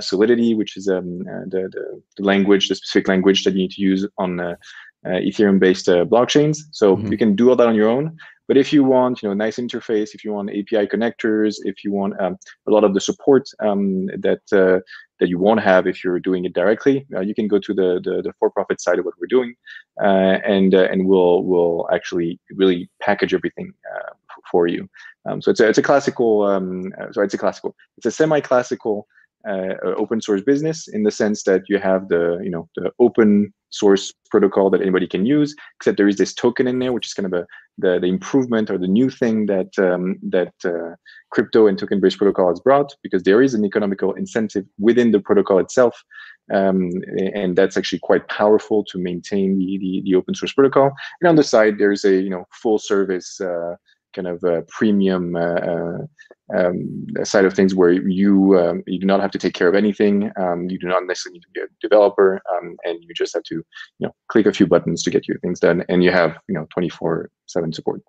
[0.00, 3.70] Solidity, which is um, uh, the, the, the, language, the specific language that you need
[3.72, 4.54] to use on uh,
[5.06, 6.58] uh, Ethereum-based uh, blockchains.
[6.72, 7.10] So mm-hmm.
[7.10, 8.16] you can do all that on your own.
[8.48, 11.84] But if you want, you know, a nice interface, if you want API connectors, if
[11.84, 16.02] you want um, a lot of the support um, that that you won't have if
[16.02, 19.14] you're doing it directly, you can go to the, the, the for-profit side of what
[19.20, 19.54] we're doing,
[19.98, 23.72] and and we'll we'll actually really package everything
[24.50, 24.88] for you.
[25.26, 28.10] Um, so it's a, it's a classical, um, uh, sorry, it's a classical, it's a
[28.10, 29.06] semi-classical
[29.48, 33.52] uh, open source business in the sense that you have the, you know, the open
[33.70, 37.14] source protocol that anybody can use, except there is this token in there, which is
[37.14, 37.46] kind of a,
[37.78, 40.94] the, the improvement or the new thing that, um, that uh,
[41.30, 45.58] crypto and token-based protocol has brought, because there is an economical incentive within the protocol
[45.58, 46.04] itself
[46.52, 46.90] um,
[47.34, 50.92] and that's actually quite powerful to maintain the, the, the, open source protocol.
[51.20, 53.76] And on the side, there's a you know full service uh,
[54.12, 55.98] kind of a premium uh, uh,
[56.54, 59.74] um, side of things where you um, you do not have to take care of
[59.74, 60.30] anything.
[60.36, 63.42] Um, you do not necessarily need to be a developer, um, and you just have
[63.44, 63.64] to you
[64.00, 66.66] know click a few buttons to get your things done, and you have you know
[66.76, 68.02] 24/7 support.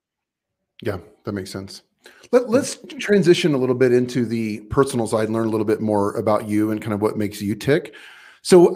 [0.81, 1.83] Yeah, that makes sense.
[2.31, 5.79] Let, us transition a little bit into the personal side and learn a little bit
[5.79, 7.95] more about you and kind of what makes you tick.
[8.41, 8.75] So,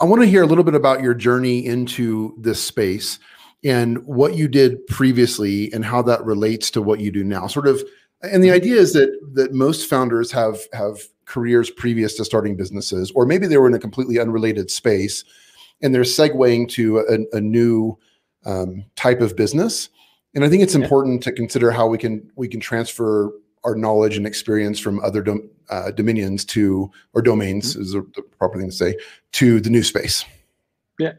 [0.00, 3.20] I want to hear a little bit about your journey into this space
[3.64, 7.46] and what you did previously and how that relates to what you do now.
[7.46, 7.82] Sort of
[8.22, 13.10] and the idea is that that most founders have have careers previous to starting businesses
[13.12, 15.24] or maybe they were in a completely unrelated space
[15.82, 17.98] and they're segueing to a, a new
[18.44, 19.88] um, type of business.
[20.34, 23.32] And i think it's important to consider how we can we can transfer
[23.64, 27.82] our knowledge and experience from other dom- uh, dominions to or domains mm-hmm.
[27.82, 28.96] is the proper thing to say
[29.32, 30.24] to the new space.
[30.98, 31.12] Yeah.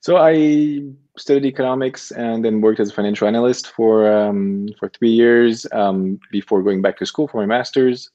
[0.00, 0.82] So i
[1.16, 6.18] studied economics and then worked as a financial analyst for um, for three years um,
[6.30, 8.10] before going back to school for my master's.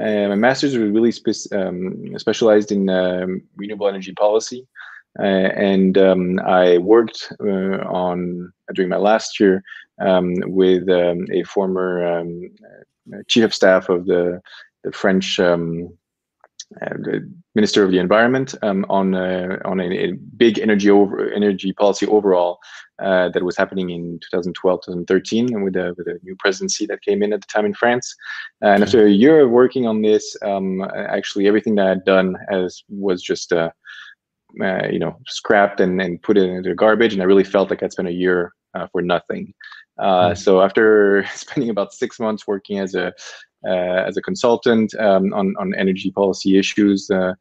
[0.00, 4.66] Uh, my master's was really spe- um, specialized in um, renewable energy policy,
[5.18, 9.62] uh, and um, I worked uh, on during my last year
[10.00, 12.24] um, with a former
[13.26, 14.40] chief of staff of the
[14.84, 15.58] the French uh,
[16.70, 21.72] the Minister of the Environment um, on uh, on a, a, big energy over energy
[21.72, 22.58] policy overall
[23.00, 27.02] uh, that was happening in 2012 2013 and with a with a new presidency that
[27.02, 28.14] came in at the time in France.
[28.60, 32.36] And after a year of working on this, um, actually everything that I had done
[32.50, 33.70] as was just uh,
[34.62, 37.12] uh, you know scrapped and, and put it into the garbage.
[37.12, 39.54] And I really felt like I'd spent a year uh, for nothing.
[39.98, 40.38] Uh, mm.
[40.38, 43.10] So after spending about six months working as a uh,
[43.66, 47.34] as a consultant um, on, on energy policy issues uh,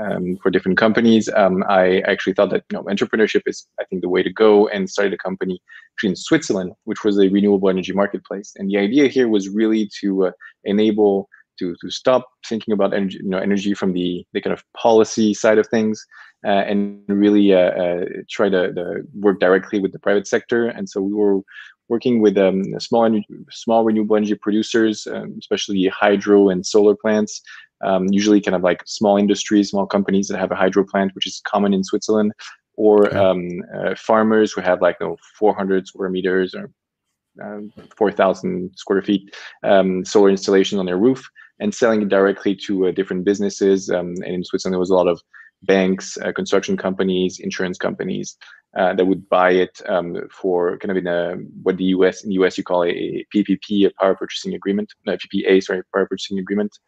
[0.00, 1.28] um, for different companies.
[1.34, 4.68] Um, I actually thought that you know entrepreneurship is I think the way to go
[4.68, 5.60] and started a company
[6.02, 8.52] in Switzerland, which was a renewable energy marketplace.
[8.56, 10.32] And the idea here was really to uh,
[10.64, 14.62] enable to to stop thinking about energy you know energy from the the kind of
[14.74, 16.04] policy side of things
[16.44, 20.66] uh, and really uh, uh, try to, to, work directly with the private sector.
[20.66, 21.40] And so we were
[21.88, 23.08] working with um, small
[23.50, 27.42] small renewable energy producers, um, especially hydro and solar plants.
[27.84, 31.26] Um, usually, kind of like small industries, small companies that have a hydro plant, which
[31.26, 32.32] is common in Switzerland,
[32.74, 33.16] or okay.
[33.16, 36.70] Um, uh, farmers who have like you know, 400 square meters or
[37.42, 41.28] um, 4,000 square feet um, solar installation on their roof,
[41.60, 43.90] and selling it directly to uh, different businesses.
[43.90, 45.20] and in Switzerland, there was a lot of
[45.62, 48.36] banks, uh, construction companies, insurance companies
[48.76, 52.28] uh, that would buy it um, for kind of in a what the US in
[52.28, 56.38] the US you call a, PPP, a power purchasing agreement, no, PPA, sorry, power purchasing
[56.38, 56.78] agreement,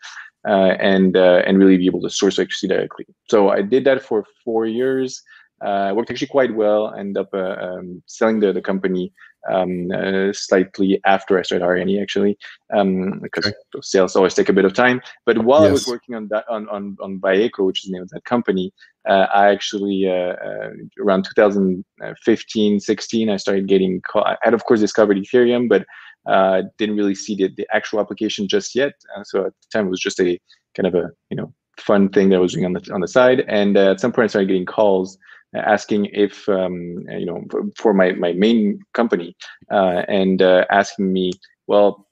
[0.46, 3.07] uh, and uh, and really be able to source electricity directly.
[3.29, 5.22] So I did that for four years.
[5.61, 6.94] Uh, worked actually quite well.
[6.94, 9.12] End up uh, um, selling the, the company
[9.51, 12.37] um, uh, slightly after I started Arianee actually,
[12.74, 13.57] um, because okay.
[13.81, 15.01] sales always take a bit of time.
[15.27, 15.68] But while yes.
[15.68, 18.24] I was working on that on on on Bioeco, which is the name of that
[18.24, 18.72] company,
[19.09, 20.70] uh, I actually uh, uh
[21.01, 24.01] around 2015, 16, I started getting.
[24.03, 25.85] Call- I had of course discovered Ethereum, but
[26.27, 28.92] uh, didn't really see the, the actual application just yet.
[29.16, 30.38] Uh, so at the time, it was just a
[30.77, 33.09] kind of a you know fun thing that I was doing on the on the
[33.09, 33.44] side.
[33.48, 35.16] And at some point, I started getting calls
[35.54, 37.44] asking if um, you know
[37.76, 39.37] for my my main company
[39.70, 41.32] uh, and uh, asking me
[41.66, 42.06] well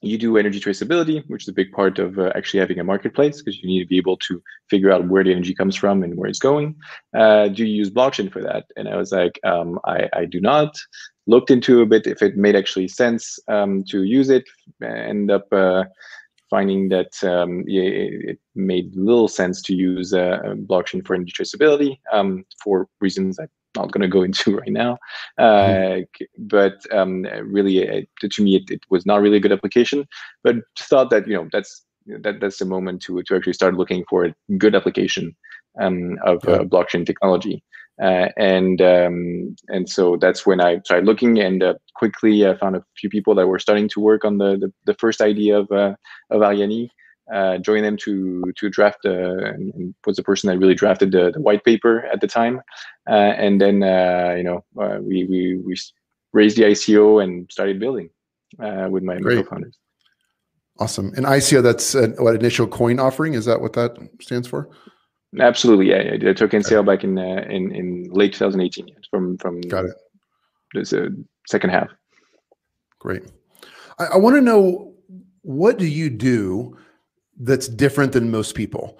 [0.00, 3.40] you do energy traceability which is a big part of uh, actually having a marketplace
[3.40, 6.16] because you need to be able to figure out where the energy comes from and
[6.16, 6.74] where it's going.
[7.16, 8.64] Uh, do you use blockchain for that?
[8.76, 10.76] And i was like um, I, I do not.
[11.28, 14.42] Looked into a bit if it made actually sense um, to use it
[14.82, 15.84] end up uh,
[16.52, 20.38] finding that um, it made little sense to use uh,
[20.70, 24.98] blockchain for energy traceability um, for reasons I'm not going to go into right now.
[25.38, 26.24] Uh, mm-hmm.
[26.36, 27.22] But um,
[27.56, 30.06] really, it, to me, it, it, was not really a good application.
[30.44, 34.04] But thought that you know that's that that's the moment to to actually start looking
[34.10, 35.34] for a good application
[35.80, 37.64] um, of uh, blockchain technology.
[38.02, 42.74] Uh, and um, and so that's when I started looking, and uh, quickly I found
[42.74, 45.70] a few people that were starting to work on the the, the first idea of
[45.70, 45.94] uh,
[46.30, 46.88] of Arianee.
[47.32, 51.12] Uh, joined them to to draft uh, and, and, was the person that really drafted
[51.12, 52.60] the, the white paper at the time,
[53.08, 53.74] uh, and then
[54.36, 54.64] you know
[55.00, 55.76] we we we
[56.32, 58.10] raised the ICO and started building
[58.58, 59.78] with my co-founders.
[60.80, 61.12] Awesome.
[61.16, 63.34] And ICO, that's an, what initial coin offering?
[63.34, 64.68] Is that what that stands for?
[65.40, 66.12] Absolutely, yeah.
[66.12, 69.94] I did sale back in uh, in in late 2018 from from got it.
[70.74, 71.08] The uh,
[71.48, 71.88] second half.
[72.98, 73.22] Great.
[73.98, 74.94] I, I want to know
[75.42, 76.76] what do you do
[77.38, 78.98] that's different than most people.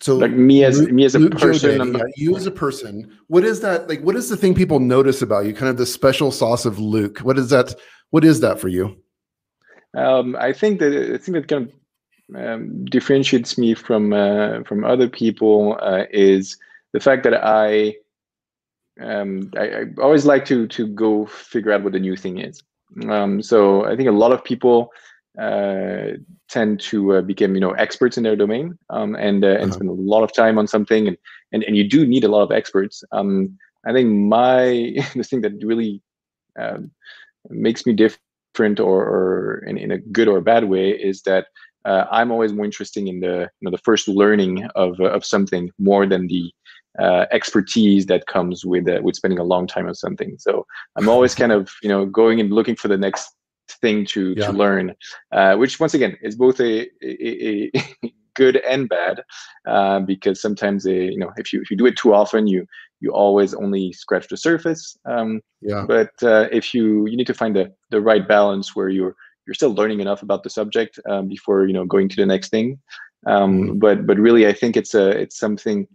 [0.00, 3.10] So like me as Luke, me as a Luke person, yeah, you as a person,
[3.28, 4.02] what is that like?
[4.02, 5.54] What is the thing people notice about you?
[5.54, 7.20] Kind of the special sauce of Luke.
[7.20, 7.74] What is that?
[8.10, 8.96] What is that for you?
[9.96, 11.72] Um, I think that I think that kind of
[12.36, 16.56] um, differentiates me from uh, from other people uh, is
[16.92, 17.96] the fact that I,
[19.00, 22.62] um, I, I always like to to go figure out what the new thing is.
[23.08, 24.90] Um, so I think a lot of people
[25.38, 26.12] uh,
[26.48, 29.72] tend to uh, become you know experts in their domain um, and uh, and uh-huh.
[29.72, 31.16] spend a lot of time on something and,
[31.52, 33.02] and and you do need a lot of experts.
[33.12, 36.02] Um, I think my the thing that really
[36.58, 36.90] um,
[37.50, 41.46] makes me different or, or in, in a good or bad way is that
[41.84, 45.24] uh, I'm always more interested in the you know the first learning of uh, of
[45.24, 46.52] something more than the
[46.98, 50.36] uh, expertise that comes with uh, with spending a long time on something.
[50.38, 50.66] So
[50.96, 53.30] I'm always kind of you know going and looking for the next
[53.80, 54.46] thing to yeah.
[54.46, 54.94] to learn,
[55.32, 59.22] uh, which once again is both a, a, a good and bad
[59.66, 62.66] uh, because sometimes you know if you if you do it too often you
[63.00, 64.96] you always only scratch the surface.
[65.04, 65.84] Um, yeah.
[65.86, 69.74] But if you you need to find the the right balance where you're you're still
[69.74, 72.78] learning enough about the subject um, before you know going to the next thing.
[73.26, 73.78] Um, mm-hmm.
[73.78, 75.86] but but really, I think it's a it's something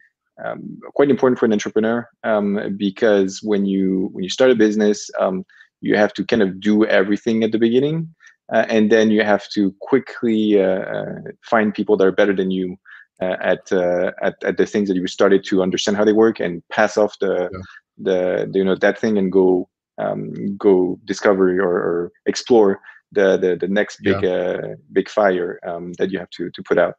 [0.44, 5.10] um, quite important for an entrepreneur um, because when you when you start a business,
[5.20, 5.46] um,
[5.82, 8.14] you have to kind of do everything at the beginning.
[8.52, 12.78] uh, and then you have to quickly uh, find people that are better than you
[13.22, 16.40] uh, at, uh, at at the things that you started to understand how they work
[16.40, 17.60] and pass off the yeah.
[17.98, 19.68] the, the, you know that thing and go
[19.98, 22.80] um, go discover or, or, explore
[23.12, 24.30] the, the the next big yeah.
[24.30, 26.96] uh, big fire um, that you have to to put out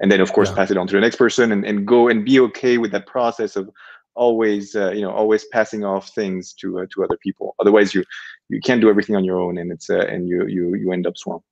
[0.00, 0.56] and then of course yeah.
[0.56, 3.06] pass it on to the next person and, and go and be okay with that
[3.06, 3.70] process of
[4.14, 8.04] always uh, you know always passing off things to uh, to other people otherwise you
[8.48, 11.06] you can't do everything on your own and it's uh, and you you you end
[11.06, 11.46] up swamped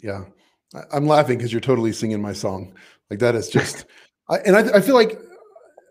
[0.00, 0.24] yeah
[0.92, 2.74] i'm laughing because you're totally singing my song
[3.12, 3.84] like that is just,
[4.30, 5.20] I, and I, I feel like,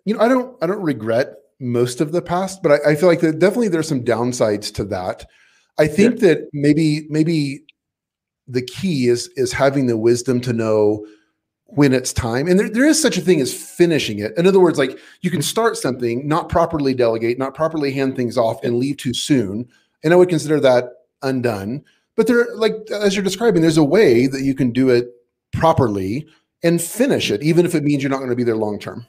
[0.06, 3.08] you know, I don't, I don't regret most of the past, but I, I feel
[3.08, 5.28] like that definitely there's some downsides to that.
[5.82, 6.28] I think yeah.
[6.28, 7.64] that maybe, maybe
[8.48, 11.06] the key is is having the wisdom to know
[11.66, 12.48] when it's time.
[12.48, 14.38] And there, there is such a thing as finishing it.
[14.38, 18.38] In other words, like you can start something, not properly delegate, not properly hand things
[18.38, 19.68] off, and leave too soon.
[20.04, 20.86] And I would consider that
[21.22, 21.84] undone.
[22.18, 25.08] But there, like as you're describing, there's a way that you can do it
[25.54, 26.28] properly
[26.64, 29.08] and finish it, even if it means you're not going to be there long term.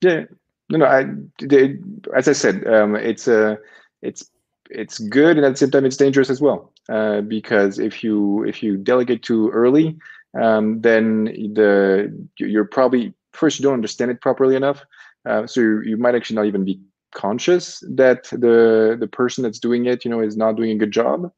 [0.00, 0.24] Yeah,
[0.70, 0.86] no, no.
[0.86, 1.06] I,
[1.42, 1.76] they,
[2.14, 3.56] as I said, um, it's a, uh,
[4.02, 4.30] it's
[4.70, 6.72] it's good, and at the same time, it's dangerous as well.
[6.88, 9.96] Uh, because if you if you delegate too early,
[10.40, 14.84] um, then the you're probably first you don't understand it properly enough,
[15.28, 16.80] uh, so you, you might actually not even be
[17.14, 20.90] conscious that the the person that's doing it you know is not doing a good
[20.90, 21.30] job.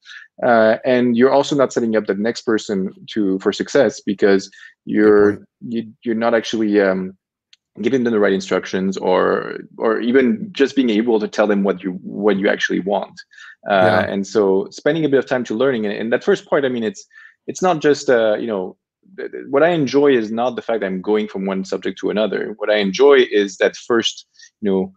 [0.43, 4.51] Uh, and you're also not setting up the next person to for success because
[4.85, 7.17] you're you, you're not actually um,
[7.83, 11.83] giving them the right instructions or or even just being able to tell them what
[11.83, 13.21] you what you actually want
[13.71, 14.01] uh, yeah.
[14.01, 16.69] and so spending a bit of time to learning and, and that first part i
[16.69, 17.07] mean it's
[17.47, 18.77] it's not just uh, you know
[19.49, 22.55] what i enjoy is not the fact that i'm going from one subject to another
[22.57, 24.27] what i enjoy is that first
[24.61, 24.93] you know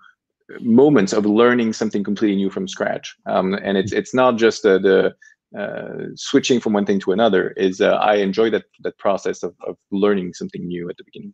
[0.59, 3.15] moments of learning something completely new from scratch.
[3.25, 7.51] Um, and it's it's not just the, the uh, switching from one thing to another.
[7.51, 11.33] Is uh, I enjoy that that process of, of learning something new at the beginning.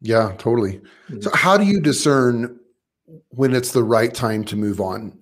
[0.00, 0.80] Yeah, totally.
[1.08, 1.20] Mm-hmm.
[1.20, 2.58] So how do you discern
[3.30, 5.18] when it's the right time to move on?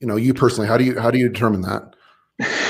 [0.00, 1.94] You know, you personally, how do you how do you determine that?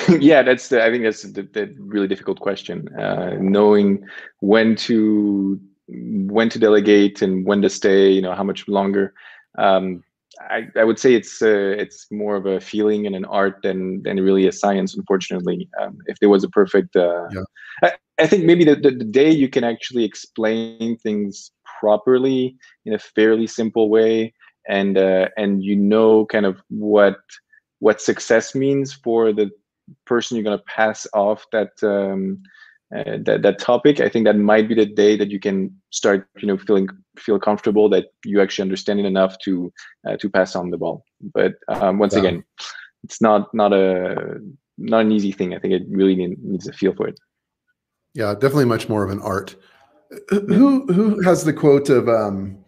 [0.20, 2.88] yeah, that's the, I think that's the, the really difficult question.
[2.98, 4.04] Uh, knowing
[4.40, 8.10] when to when to delegate and when to stay.
[8.10, 9.14] You know, how much longer
[9.56, 10.02] um,
[10.50, 14.02] I, I, would say it's uh, it's more of a feeling and an art than
[14.02, 14.96] than really a science.
[14.96, 17.42] Unfortunately, um, if there was a perfect, uh, yeah.
[17.82, 22.94] I, I, think maybe the, the, the day you can actually explain things properly in
[22.94, 24.32] a fairly simple way,
[24.68, 27.18] and uh, and you know kind of what
[27.78, 29.50] what success means for the
[30.06, 32.40] person you're going to pass off that um,
[32.94, 34.00] uh, that that topic.
[34.00, 37.38] I think that might be the day that you can start, you know, feeling feel
[37.38, 39.72] comfortable that you actually understand it enough to
[40.06, 41.04] uh, to pass on the ball.
[41.20, 42.20] But um, once yeah.
[42.20, 42.44] again,
[43.04, 44.40] it's not not a
[44.76, 45.54] not an easy thing.
[45.54, 47.18] I think it really needs a feel for it.
[48.14, 49.56] Yeah, definitely much more of an art.
[50.30, 52.58] Who who has the quote of um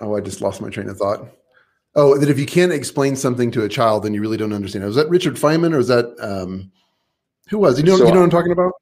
[0.00, 1.28] oh I just lost my train of thought.
[1.96, 4.84] Oh, that if you can't explain something to a child, then you really don't understand.
[4.84, 6.72] Was that Richard Feynman or is that um
[7.50, 7.78] who was?
[7.78, 8.72] You know, so, you know what I'm talking about?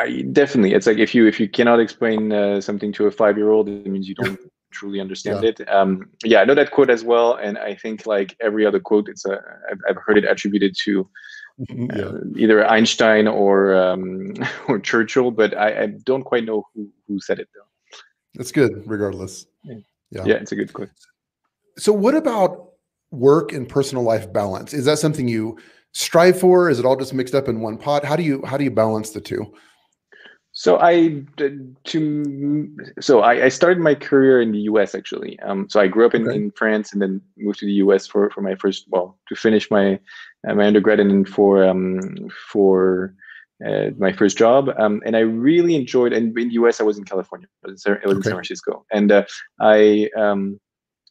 [0.00, 3.36] I, definitely, it's like if you if you cannot explain uh, something to a five
[3.36, 4.38] year old, it means you don't
[4.70, 5.50] truly understand yeah.
[5.50, 5.68] it.
[5.68, 9.08] Um, yeah, I know that quote as well, and I think like every other quote,
[9.08, 9.40] it's a
[9.70, 11.08] I've, I've heard it attributed to
[11.60, 12.42] mm-hmm, uh, yeah.
[12.42, 14.34] either Einstein or um,
[14.68, 17.98] or Churchill, but I, I, don't quite know who who said it though.
[18.34, 19.46] That's good, regardless.
[19.64, 19.76] Yeah,
[20.10, 20.90] yeah, yeah it's a good quote.
[21.76, 22.72] So, what about
[23.10, 24.74] work and personal life balance?
[24.74, 25.58] Is that something you
[25.92, 26.68] strive for?
[26.68, 28.04] Is it all just mixed up in one pot?
[28.04, 29.52] How do you how do you balance the two?
[30.58, 31.22] So I
[31.84, 34.92] to so I, I, started my career in the U.S.
[34.92, 35.38] actually.
[35.38, 36.34] Um, so I grew up in, okay.
[36.34, 38.08] in France and then moved to the U.S.
[38.08, 40.00] for for my first well to finish my
[40.48, 43.14] uh, my undergrad and then for um, for
[43.64, 44.70] uh, my first job.
[44.76, 46.12] Um, and I really enjoyed.
[46.12, 46.80] And in the U.S.
[46.80, 47.46] I was in California.
[47.64, 49.26] I was in, I was in San Francisco, and uh,
[49.60, 50.58] I um,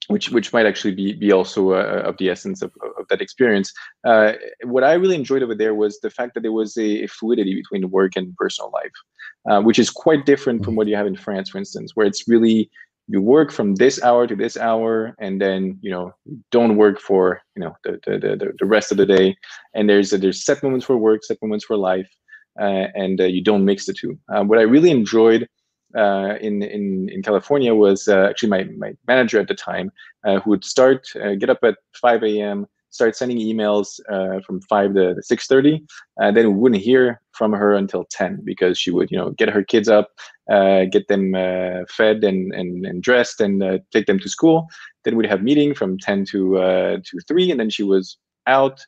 [0.08, 3.74] which which might actually be be also uh, of the essence of, of that experience.
[4.06, 4.34] Uh,
[4.64, 7.56] what I really enjoyed over there was the fact that there was a, a fluidity
[7.56, 8.98] between work and personal life,
[9.50, 12.28] uh, which is quite different from what you have in France, for instance, where it's
[12.28, 12.70] really
[13.10, 16.14] you work from this hour to this hour, and then you know
[16.52, 19.36] don't work for you know the the the, the rest of the day.
[19.74, 22.10] And there's there's set moments for work, set moments for life,
[22.60, 24.18] uh, and uh, you don't mix the two.
[24.30, 25.48] Uh, what I really enjoyed
[25.96, 29.92] uh, in in in California was uh, actually my my manager at the time,
[30.26, 32.66] uh, who would start uh, get up at 5 a.m.
[32.90, 35.82] Start sending emails uh, from five to 6:30,
[36.18, 39.50] and then we wouldn't hear from her until 10 because she would, you know, get
[39.50, 40.10] her kids up,
[40.50, 41.34] uh, get them
[41.90, 44.68] fed and, and and dressed, and take them to school.
[45.04, 48.18] Then we'd have meeting from 10 to to 3, and then she was
[48.48, 48.80] out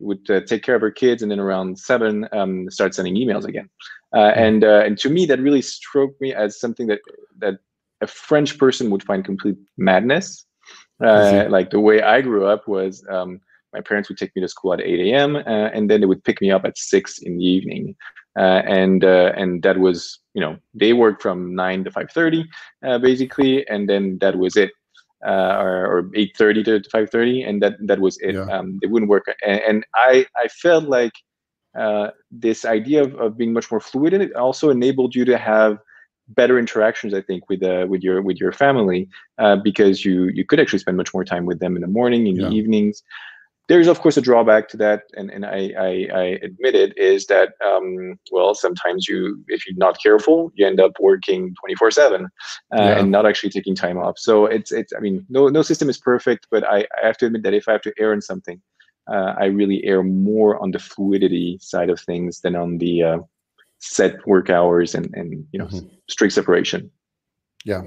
[0.00, 3.44] would uh, take care of her kids, and then around seven, um, start sending emails
[3.44, 3.68] again.
[4.12, 4.38] Uh, hmm.
[4.38, 7.00] and uh, and to me, that really struck me as something that
[7.38, 7.58] that
[8.00, 10.46] a French person would find complete madness.
[11.02, 13.40] Uh, like the way I grew up was um,
[13.72, 15.36] my parents would take me to school at 8 a.m.
[15.36, 15.40] Uh,
[15.72, 17.94] and then they would pick me up at six in the evening.
[18.38, 22.44] Uh, and uh, and that was you know they worked from nine to 5:30
[22.86, 24.70] uh, basically, and then that was it.
[25.26, 28.34] Uh, or, or 8:30 to 5:30, and that that was it.
[28.34, 28.42] Yeah.
[28.42, 31.12] Um, they wouldn't work, and, and I I felt like
[31.76, 35.36] uh, this idea of, of being much more fluid, and it also enabled you to
[35.36, 35.78] have
[36.28, 39.08] better interactions i think with uh, with your with your family
[39.38, 42.26] uh, because you you could actually spend much more time with them in the morning
[42.26, 42.48] in yeah.
[42.48, 43.02] the evenings
[43.68, 47.26] there's of course a drawback to that and, and I, I, I admit it is
[47.26, 51.90] that um, well sometimes you if you're not careful you end up working 24 uh,
[51.90, 52.28] 7
[52.72, 54.18] and not actually taking time off.
[54.18, 57.26] So it's it's i mean no no system is perfect but i, I have to
[57.26, 58.60] admit that if i have to err on something
[59.10, 63.18] uh, i really err more on the fluidity side of things than on the uh,
[63.78, 65.86] set work hours and and you know mm-hmm.
[66.08, 66.90] strict separation.
[67.64, 67.82] Yeah.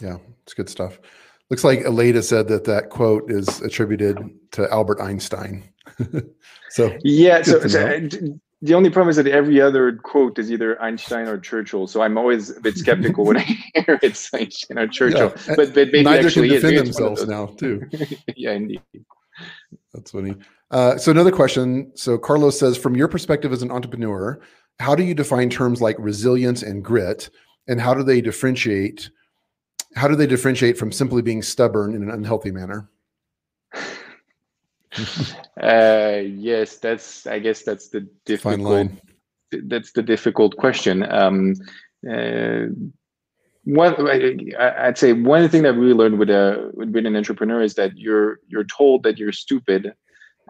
[0.00, 0.18] Yeah.
[0.42, 0.98] It's good stuff
[1.50, 4.18] Looks like Aleda said that that quote is attributed
[4.52, 5.64] to Albert Einstein.
[6.70, 8.08] so yeah, so, so
[8.62, 11.86] the only problem is that every other quote is either Einstein or Churchill.
[11.86, 13.40] So I'm always a bit skeptical when I
[13.74, 15.32] hear it's Einstein or Churchill.
[15.34, 15.54] Yeah.
[15.56, 17.88] But, but maybe neither actually can defend themselves now too.
[18.36, 18.82] yeah, indeed.
[19.94, 20.34] That's funny.
[20.70, 21.90] Uh, so another question.
[21.96, 24.40] So Carlos says, from your perspective as an entrepreneur,
[24.78, 27.30] how do you define terms like resilience and grit,
[27.66, 29.10] and how do they differentiate
[29.96, 32.88] how do they differentiate from simply being stubborn in an unhealthy manner?
[35.62, 37.26] uh, yes, that's.
[37.26, 38.90] I guess that's the difficult.
[39.52, 41.02] That's the difficult question.
[41.10, 41.54] Um,
[42.08, 42.66] uh,
[43.64, 43.94] one,
[44.58, 47.96] I'd say one thing that we learned with a with being an entrepreneur is that
[47.96, 49.92] you're you're told that you're stupid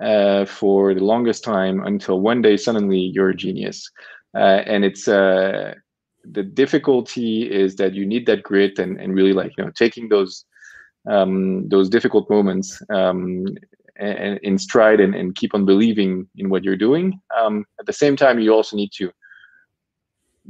[0.00, 3.90] uh, for the longest time until one day suddenly you're a genius,
[4.34, 5.74] uh, and it's uh,
[6.24, 10.08] the difficulty is that you need that grit and, and really like you know taking
[10.08, 10.44] those
[11.08, 13.46] um, those difficult moments um,
[13.96, 17.20] and, in stride and, and keep on believing in what you're doing.
[17.38, 19.10] Um, at the same time, you also need to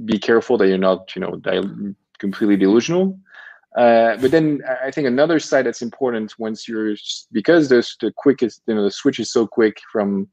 [0.05, 3.19] be careful that you're not you know completely delusional.
[3.77, 6.97] Uh, but then I think another side that's important once you're
[7.31, 10.29] because there's the quickest you know the switch is so quick from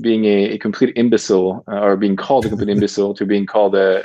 [0.00, 3.74] being a, a complete imbecile uh, or being called a complete imbecile to being called
[3.74, 4.04] a,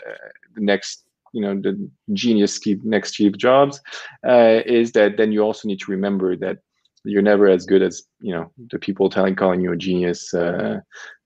[0.59, 3.79] next you know the genius Steve, next Steve Jobs
[4.27, 6.57] uh, is that then you also need to remember that
[7.03, 10.79] you're never as good as you know the people telling calling you a genius uh,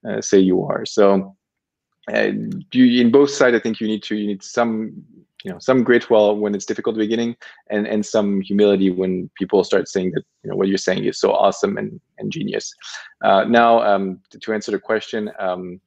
[0.08, 0.86] uh, say you are.
[0.86, 1.36] So
[2.10, 5.04] you, in both sides, I think you need to you need some
[5.44, 7.36] you know some grit while when it's difficult at the beginning,
[7.70, 11.20] and and some humility when people start saying that you know what you're saying is
[11.20, 12.74] so awesome and and genius.
[13.24, 15.32] Uh, now um, to, to, answer the question.
[15.40, 15.80] Um,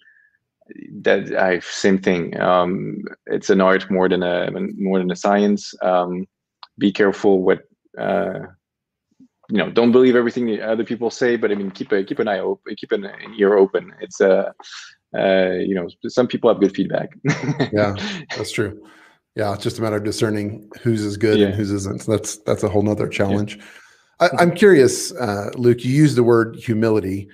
[1.00, 2.38] that I same thing.
[2.40, 5.74] Um, it's an art more than a more than a science.
[5.82, 6.26] Um,
[6.78, 7.60] be careful what
[7.98, 8.40] uh,
[9.48, 9.70] you know.
[9.70, 12.74] Don't believe everything other people say, but I mean, keep a keep an eye open,
[12.76, 13.06] keep an
[13.38, 13.92] ear open.
[14.00, 14.52] It's a uh,
[15.16, 17.16] uh, you know, some people have good feedback.
[17.72, 17.96] yeah,
[18.36, 18.82] that's true.
[19.34, 21.46] Yeah, it's just a matter of discerning whose is good yeah.
[21.46, 22.02] and whose isn't.
[22.02, 23.56] So that's that's a whole nother challenge.
[23.56, 24.28] Yeah.
[24.38, 25.84] I, am curious, uh, Luc.
[25.84, 27.28] You use the word humility.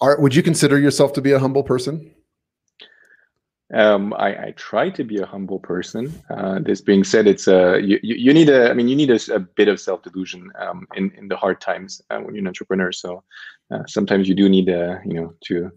[0.00, 2.14] Are, would you consider yourself to be a humble person?
[3.72, 6.12] Um, I, I, try to be a humble person.
[6.28, 9.34] Uh, this being said, it's a you, you need a I mean you need a,
[9.34, 12.48] a bit of self delusion um, in in the hard times uh, when you're an
[12.48, 12.92] entrepreneur.
[12.92, 13.22] So
[13.70, 15.70] uh, sometimes you do need a you know to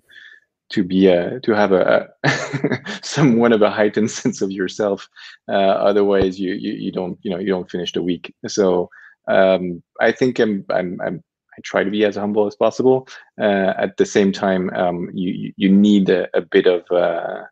[0.69, 5.07] to be a to have a, a somewhat of a heightened sense of yourself.
[5.47, 5.53] Uh,
[5.89, 8.33] otherwise, you, you you don't you know you don't finish the week.
[8.47, 8.89] So
[9.27, 11.23] um, I think I'm I'm I'm
[11.57, 13.07] I try to be as humble as possible.
[13.39, 17.43] Uh, at the same time, um, you you need a, a bit of uh,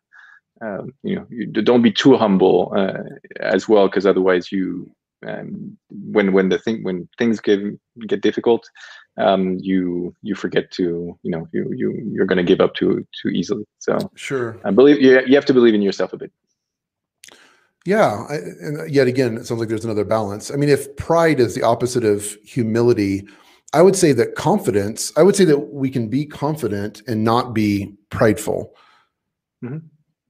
[0.60, 3.02] um, you know you don't be too humble uh,
[3.40, 4.90] as well because otherwise you
[5.26, 7.60] um, when when the thing when things get
[8.06, 8.68] get difficult
[9.16, 13.06] um, you you forget to you know you you you're going to give up too
[13.22, 13.64] too easily.
[13.78, 14.58] So sure.
[14.64, 16.32] I believe you, you have to believe in yourself a bit.
[17.86, 20.50] Yeah I, and yet again it sounds like there's another balance.
[20.50, 23.26] I mean if pride is the opposite of humility
[23.72, 27.54] i would say that confidence i would say that we can be confident and not
[27.54, 28.74] be prideful.
[29.64, 29.86] Mm-hmm.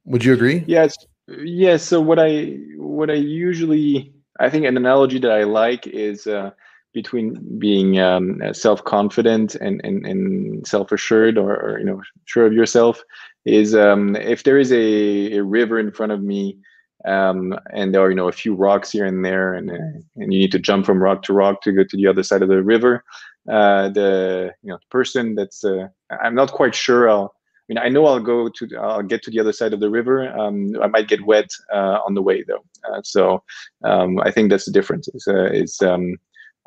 [0.06, 0.64] Would you agree?
[0.66, 0.96] Yes.
[1.28, 1.82] Yes.
[1.82, 6.50] So what I what I usually I think an analogy that I like is uh,
[6.92, 12.46] between being um, self confident and and, and self assured or, or, you know sure
[12.46, 13.02] of yourself
[13.44, 16.58] is um, if there is a, a river in front of me
[17.06, 20.32] um, and there are you know a few rocks here and there and uh, and
[20.32, 22.48] you need to jump from rock to rock to go to the other side of
[22.48, 23.04] the river
[23.50, 27.10] uh, the you know person that's uh, I'm not quite sure.
[27.10, 27.34] I'll
[27.68, 30.28] mean I know I'll go to I'll get to the other side of the river.
[30.38, 32.64] Um, I might get wet uh, on the way though.
[32.88, 33.42] Uh, so
[33.84, 35.08] um, I think that's the difference.
[35.08, 36.16] Is, uh, is um,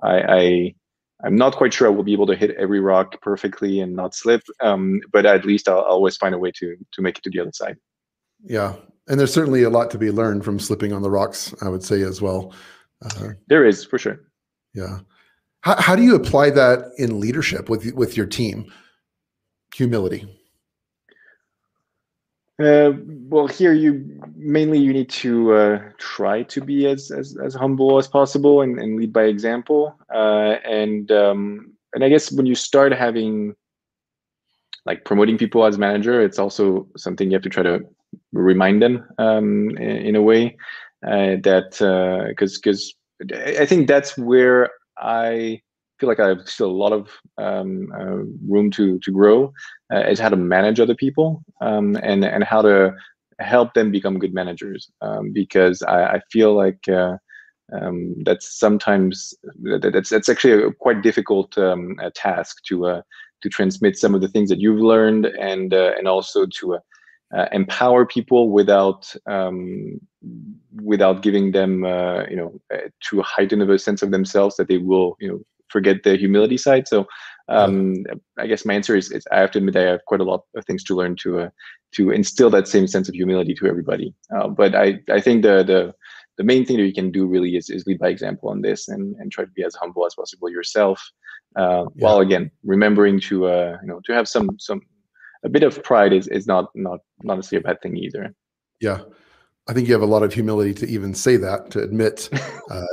[0.03, 0.75] I, I
[1.23, 4.13] I'm not quite sure I will be able to hit every rock perfectly and not
[4.13, 7.23] slip, um, but at least I'll, I'll always find a way to to make it
[7.23, 7.77] to the other side.
[8.43, 8.75] Yeah,
[9.07, 11.53] and there's certainly a lot to be learned from slipping on the rocks.
[11.61, 12.53] I would say as well.
[13.03, 14.19] Uh, there is for sure.
[14.73, 14.99] Yeah.
[15.61, 18.71] How, how do you apply that in leadership with with your team?
[19.75, 20.36] Humility.
[22.59, 22.93] Uh,
[23.29, 27.99] well, here you mainly you need to uh, try to be as, as as humble
[27.99, 29.95] as possible and, and lead by example.
[30.13, 33.55] Uh, and um, and I guess when you start having
[34.85, 37.81] like promoting people as manager, it's also something you have to try to
[38.31, 40.57] remind them um, in, in, a way
[41.05, 41.75] uh, that
[42.29, 42.95] because uh, because
[43.31, 45.61] I think that's where I
[45.99, 49.53] feel like I have still a lot of um, uh, room to to grow.
[49.93, 52.93] Uh, is how to manage other people um, and and how to
[53.39, 54.89] help them become good managers.
[55.01, 57.17] Um, because I, I, feel like uh,
[57.71, 59.33] um, that's sometimes
[59.63, 63.01] that's that's actually a quite difficult um, a task to uh,
[63.41, 66.75] to transmit some of the things that you've learned and uh, and also to
[67.35, 69.99] uh, empower people without um,
[70.83, 71.83] without giving them
[72.29, 72.59] you know
[73.01, 75.39] too heightened of a sense of themselves that they will you know
[75.69, 76.87] forget the humility side.
[76.87, 77.07] So
[77.49, 78.03] um,
[78.37, 80.43] I guess my answer is, is, I have to admit I have quite a lot
[80.55, 81.49] of things to learn to uh,
[81.93, 84.13] to instill that same sense of humility to everybody.
[84.35, 85.93] Uh, but I I think the the
[86.37, 88.89] the main thing that you can do really is, is lead by example on this
[88.89, 91.01] and, and try to be as humble as possible yourself,
[91.55, 92.03] uh, yeah.
[92.03, 94.81] while again remembering to uh, you know to have some some
[95.43, 98.33] a bit of pride is, is not not not necessarily a bad thing either.
[98.79, 99.01] Yeah.
[99.69, 102.29] I think you have a lot of humility to even say that, to admit
[102.71, 102.85] uh,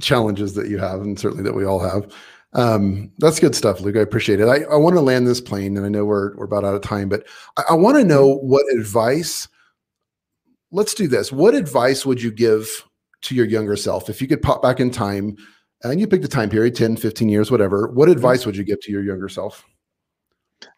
[0.00, 2.12] challenges that you have, and certainly that we all have.
[2.54, 3.96] Um, that's good stuff, Luke.
[3.96, 4.46] I appreciate it.
[4.46, 6.82] I, I want to land this plane, and I know we're we're about out of
[6.82, 9.48] time, but I, I want to know what advice.
[10.70, 11.30] Let's do this.
[11.30, 12.68] What advice would you give
[13.24, 15.36] to your younger self if you could pop back in time
[15.82, 18.12] and you picked the time period 10 15 years whatever what mm-hmm.
[18.12, 19.64] advice would you give to your younger self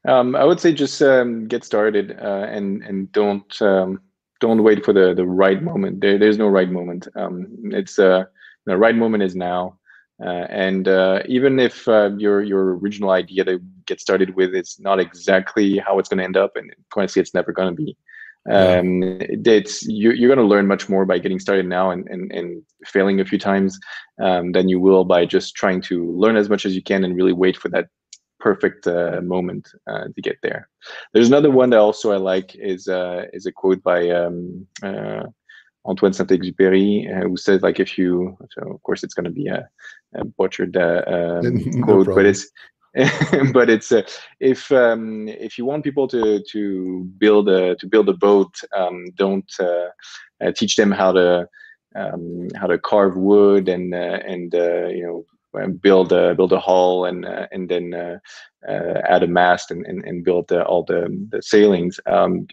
[0.07, 4.01] um, i would say just um, get started uh, and and don't um,
[4.41, 6.01] don't wait for the the right moment.
[6.01, 7.09] There, there's no right moment.
[7.17, 8.25] Um, it's uh,
[8.67, 9.79] the right moment is now.
[10.25, 14.77] Uh, and uh, even if uh, your your original idea to get started with is
[14.81, 17.97] not exactly how it's going to end up, and honestly, it's never going to be.
[18.51, 22.31] Um, it's you, you're going to learn much more by getting started now and, and,
[22.31, 23.79] and failing a few times
[24.23, 27.17] um, than you will by just trying to learn as much as you can and
[27.17, 27.89] really wait for that
[28.47, 30.69] perfect uh, moment uh, to get there.
[31.13, 35.25] There's another one that also I like is uh, is a quote by um, uh,
[35.85, 39.49] Antoine Saint-Exupéry uh, who says like if you so of course it's going to be
[39.59, 39.69] a,
[40.15, 41.43] a butchered uh, um,
[41.81, 42.45] no quote, but it's
[43.53, 44.03] but it's uh,
[44.39, 46.23] if um, if you want people to
[46.53, 46.61] to
[47.19, 49.89] build a to build a boat, um, don't uh,
[50.43, 51.49] uh, teach them how to
[51.97, 53.93] um, how to carve wood and
[54.33, 54.53] and
[54.99, 55.19] you know
[55.81, 58.19] build a build a hull and uh, and then uh,
[58.69, 61.99] uh, add a mast and and, and build the, all the the sailings.
[62.07, 62.47] Um,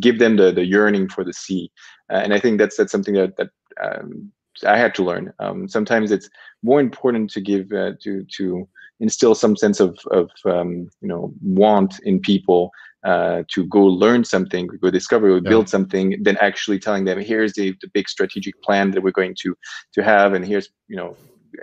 [0.00, 1.70] give them the the yearning for the sea,
[2.08, 3.50] and I think that's that's something that that
[3.82, 4.32] um,
[4.66, 5.32] I had to learn.
[5.38, 6.28] Um, sometimes it's
[6.62, 8.68] more important to give to to
[9.00, 12.70] instill some sense of of um, you know want in people
[13.04, 15.70] uh, to go learn something, go discover, go build yeah.
[15.70, 19.56] something, than actually telling them, here's the, the big strategic plan that we're going to
[19.92, 21.16] to have, and here's you know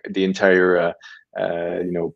[0.09, 0.93] the entire uh,
[1.39, 2.15] uh, you know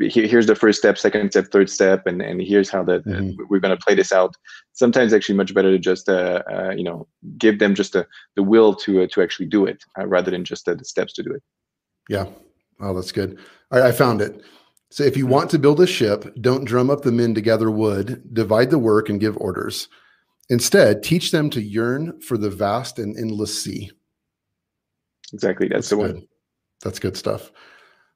[0.00, 3.40] here's the first step second step third step and and here's how that mm-hmm.
[3.48, 4.34] we're going to play this out.
[4.72, 7.06] Sometimes actually much better to just uh, uh, you know
[7.38, 8.06] give them just a,
[8.36, 11.22] the will to uh, to actually do it uh, rather than just the steps to
[11.22, 11.42] do it.
[12.08, 12.26] Yeah.
[12.80, 13.38] Oh that's good.
[13.70, 14.42] I, I found it.
[14.90, 15.34] So if you mm-hmm.
[15.34, 18.78] want to build a ship don't drum up the men to gather wood divide the
[18.78, 19.88] work and give orders.
[20.50, 23.90] Instead teach them to yearn for the vast and endless sea.
[25.32, 25.68] Exactly.
[25.68, 26.14] That's, that's the good.
[26.14, 26.28] one
[26.82, 27.50] that's good stuff.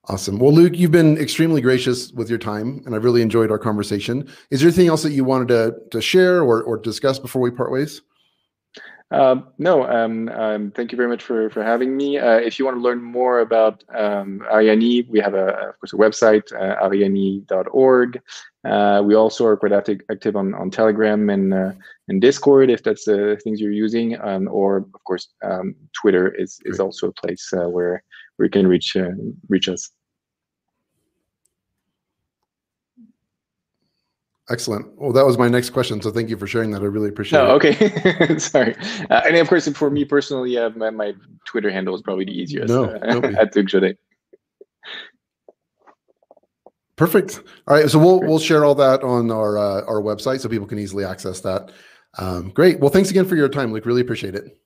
[0.09, 0.39] Awesome.
[0.39, 4.29] Well, Luke, you've been extremely gracious with your time, and I've really enjoyed our conversation.
[4.51, 7.51] Is there anything else that you wanted to to share or or discuss before we
[7.51, 8.03] part ways?
[9.13, 12.17] Uh, no, um, um, thank you very much for, for having me.
[12.17, 14.43] Uh, if you want to learn more about um,
[15.11, 18.23] we have, a, of course, a website, uh, arianee.org.
[18.65, 21.73] Uh, we also are quite active, active on, on Telegram and, uh,
[22.09, 24.19] and Discord, if that's the things you're using.
[24.19, 28.03] Um, or, of course, um, Twitter is, is also a place uh, where,
[28.37, 29.11] where you can reach, uh,
[29.49, 29.91] reach us.
[34.51, 34.87] Excellent.
[35.01, 36.03] Well, that was my next question.
[36.03, 36.83] So thank you for sharing that.
[36.83, 37.81] I really appreciate no, it.
[37.81, 38.39] okay.
[38.39, 38.75] Sorry.
[39.09, 41.15] Uh, and of course, for me personally, uh, my, my
[41.47, 42.69] Twitter handle is probably the easiest.
[42.69, 43.69] No, uh, at Duke
[46.97, 47.41] Perfect.
[47.67, 50.67] All right, so we'll we'll share all that on our uh, our website so people
[50.67, 51.73] can easily access that.
[52.19, 52.79] Um, great.
[52.79, 53.87] Well, thanks again for your time, Luke.
[53.87, 54.59] Really appreciate it.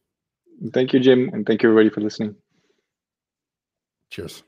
[0.73, 2.35] Thank you, Jim, and thank you everybody for listening.
[4.11, 4.46] Cheers.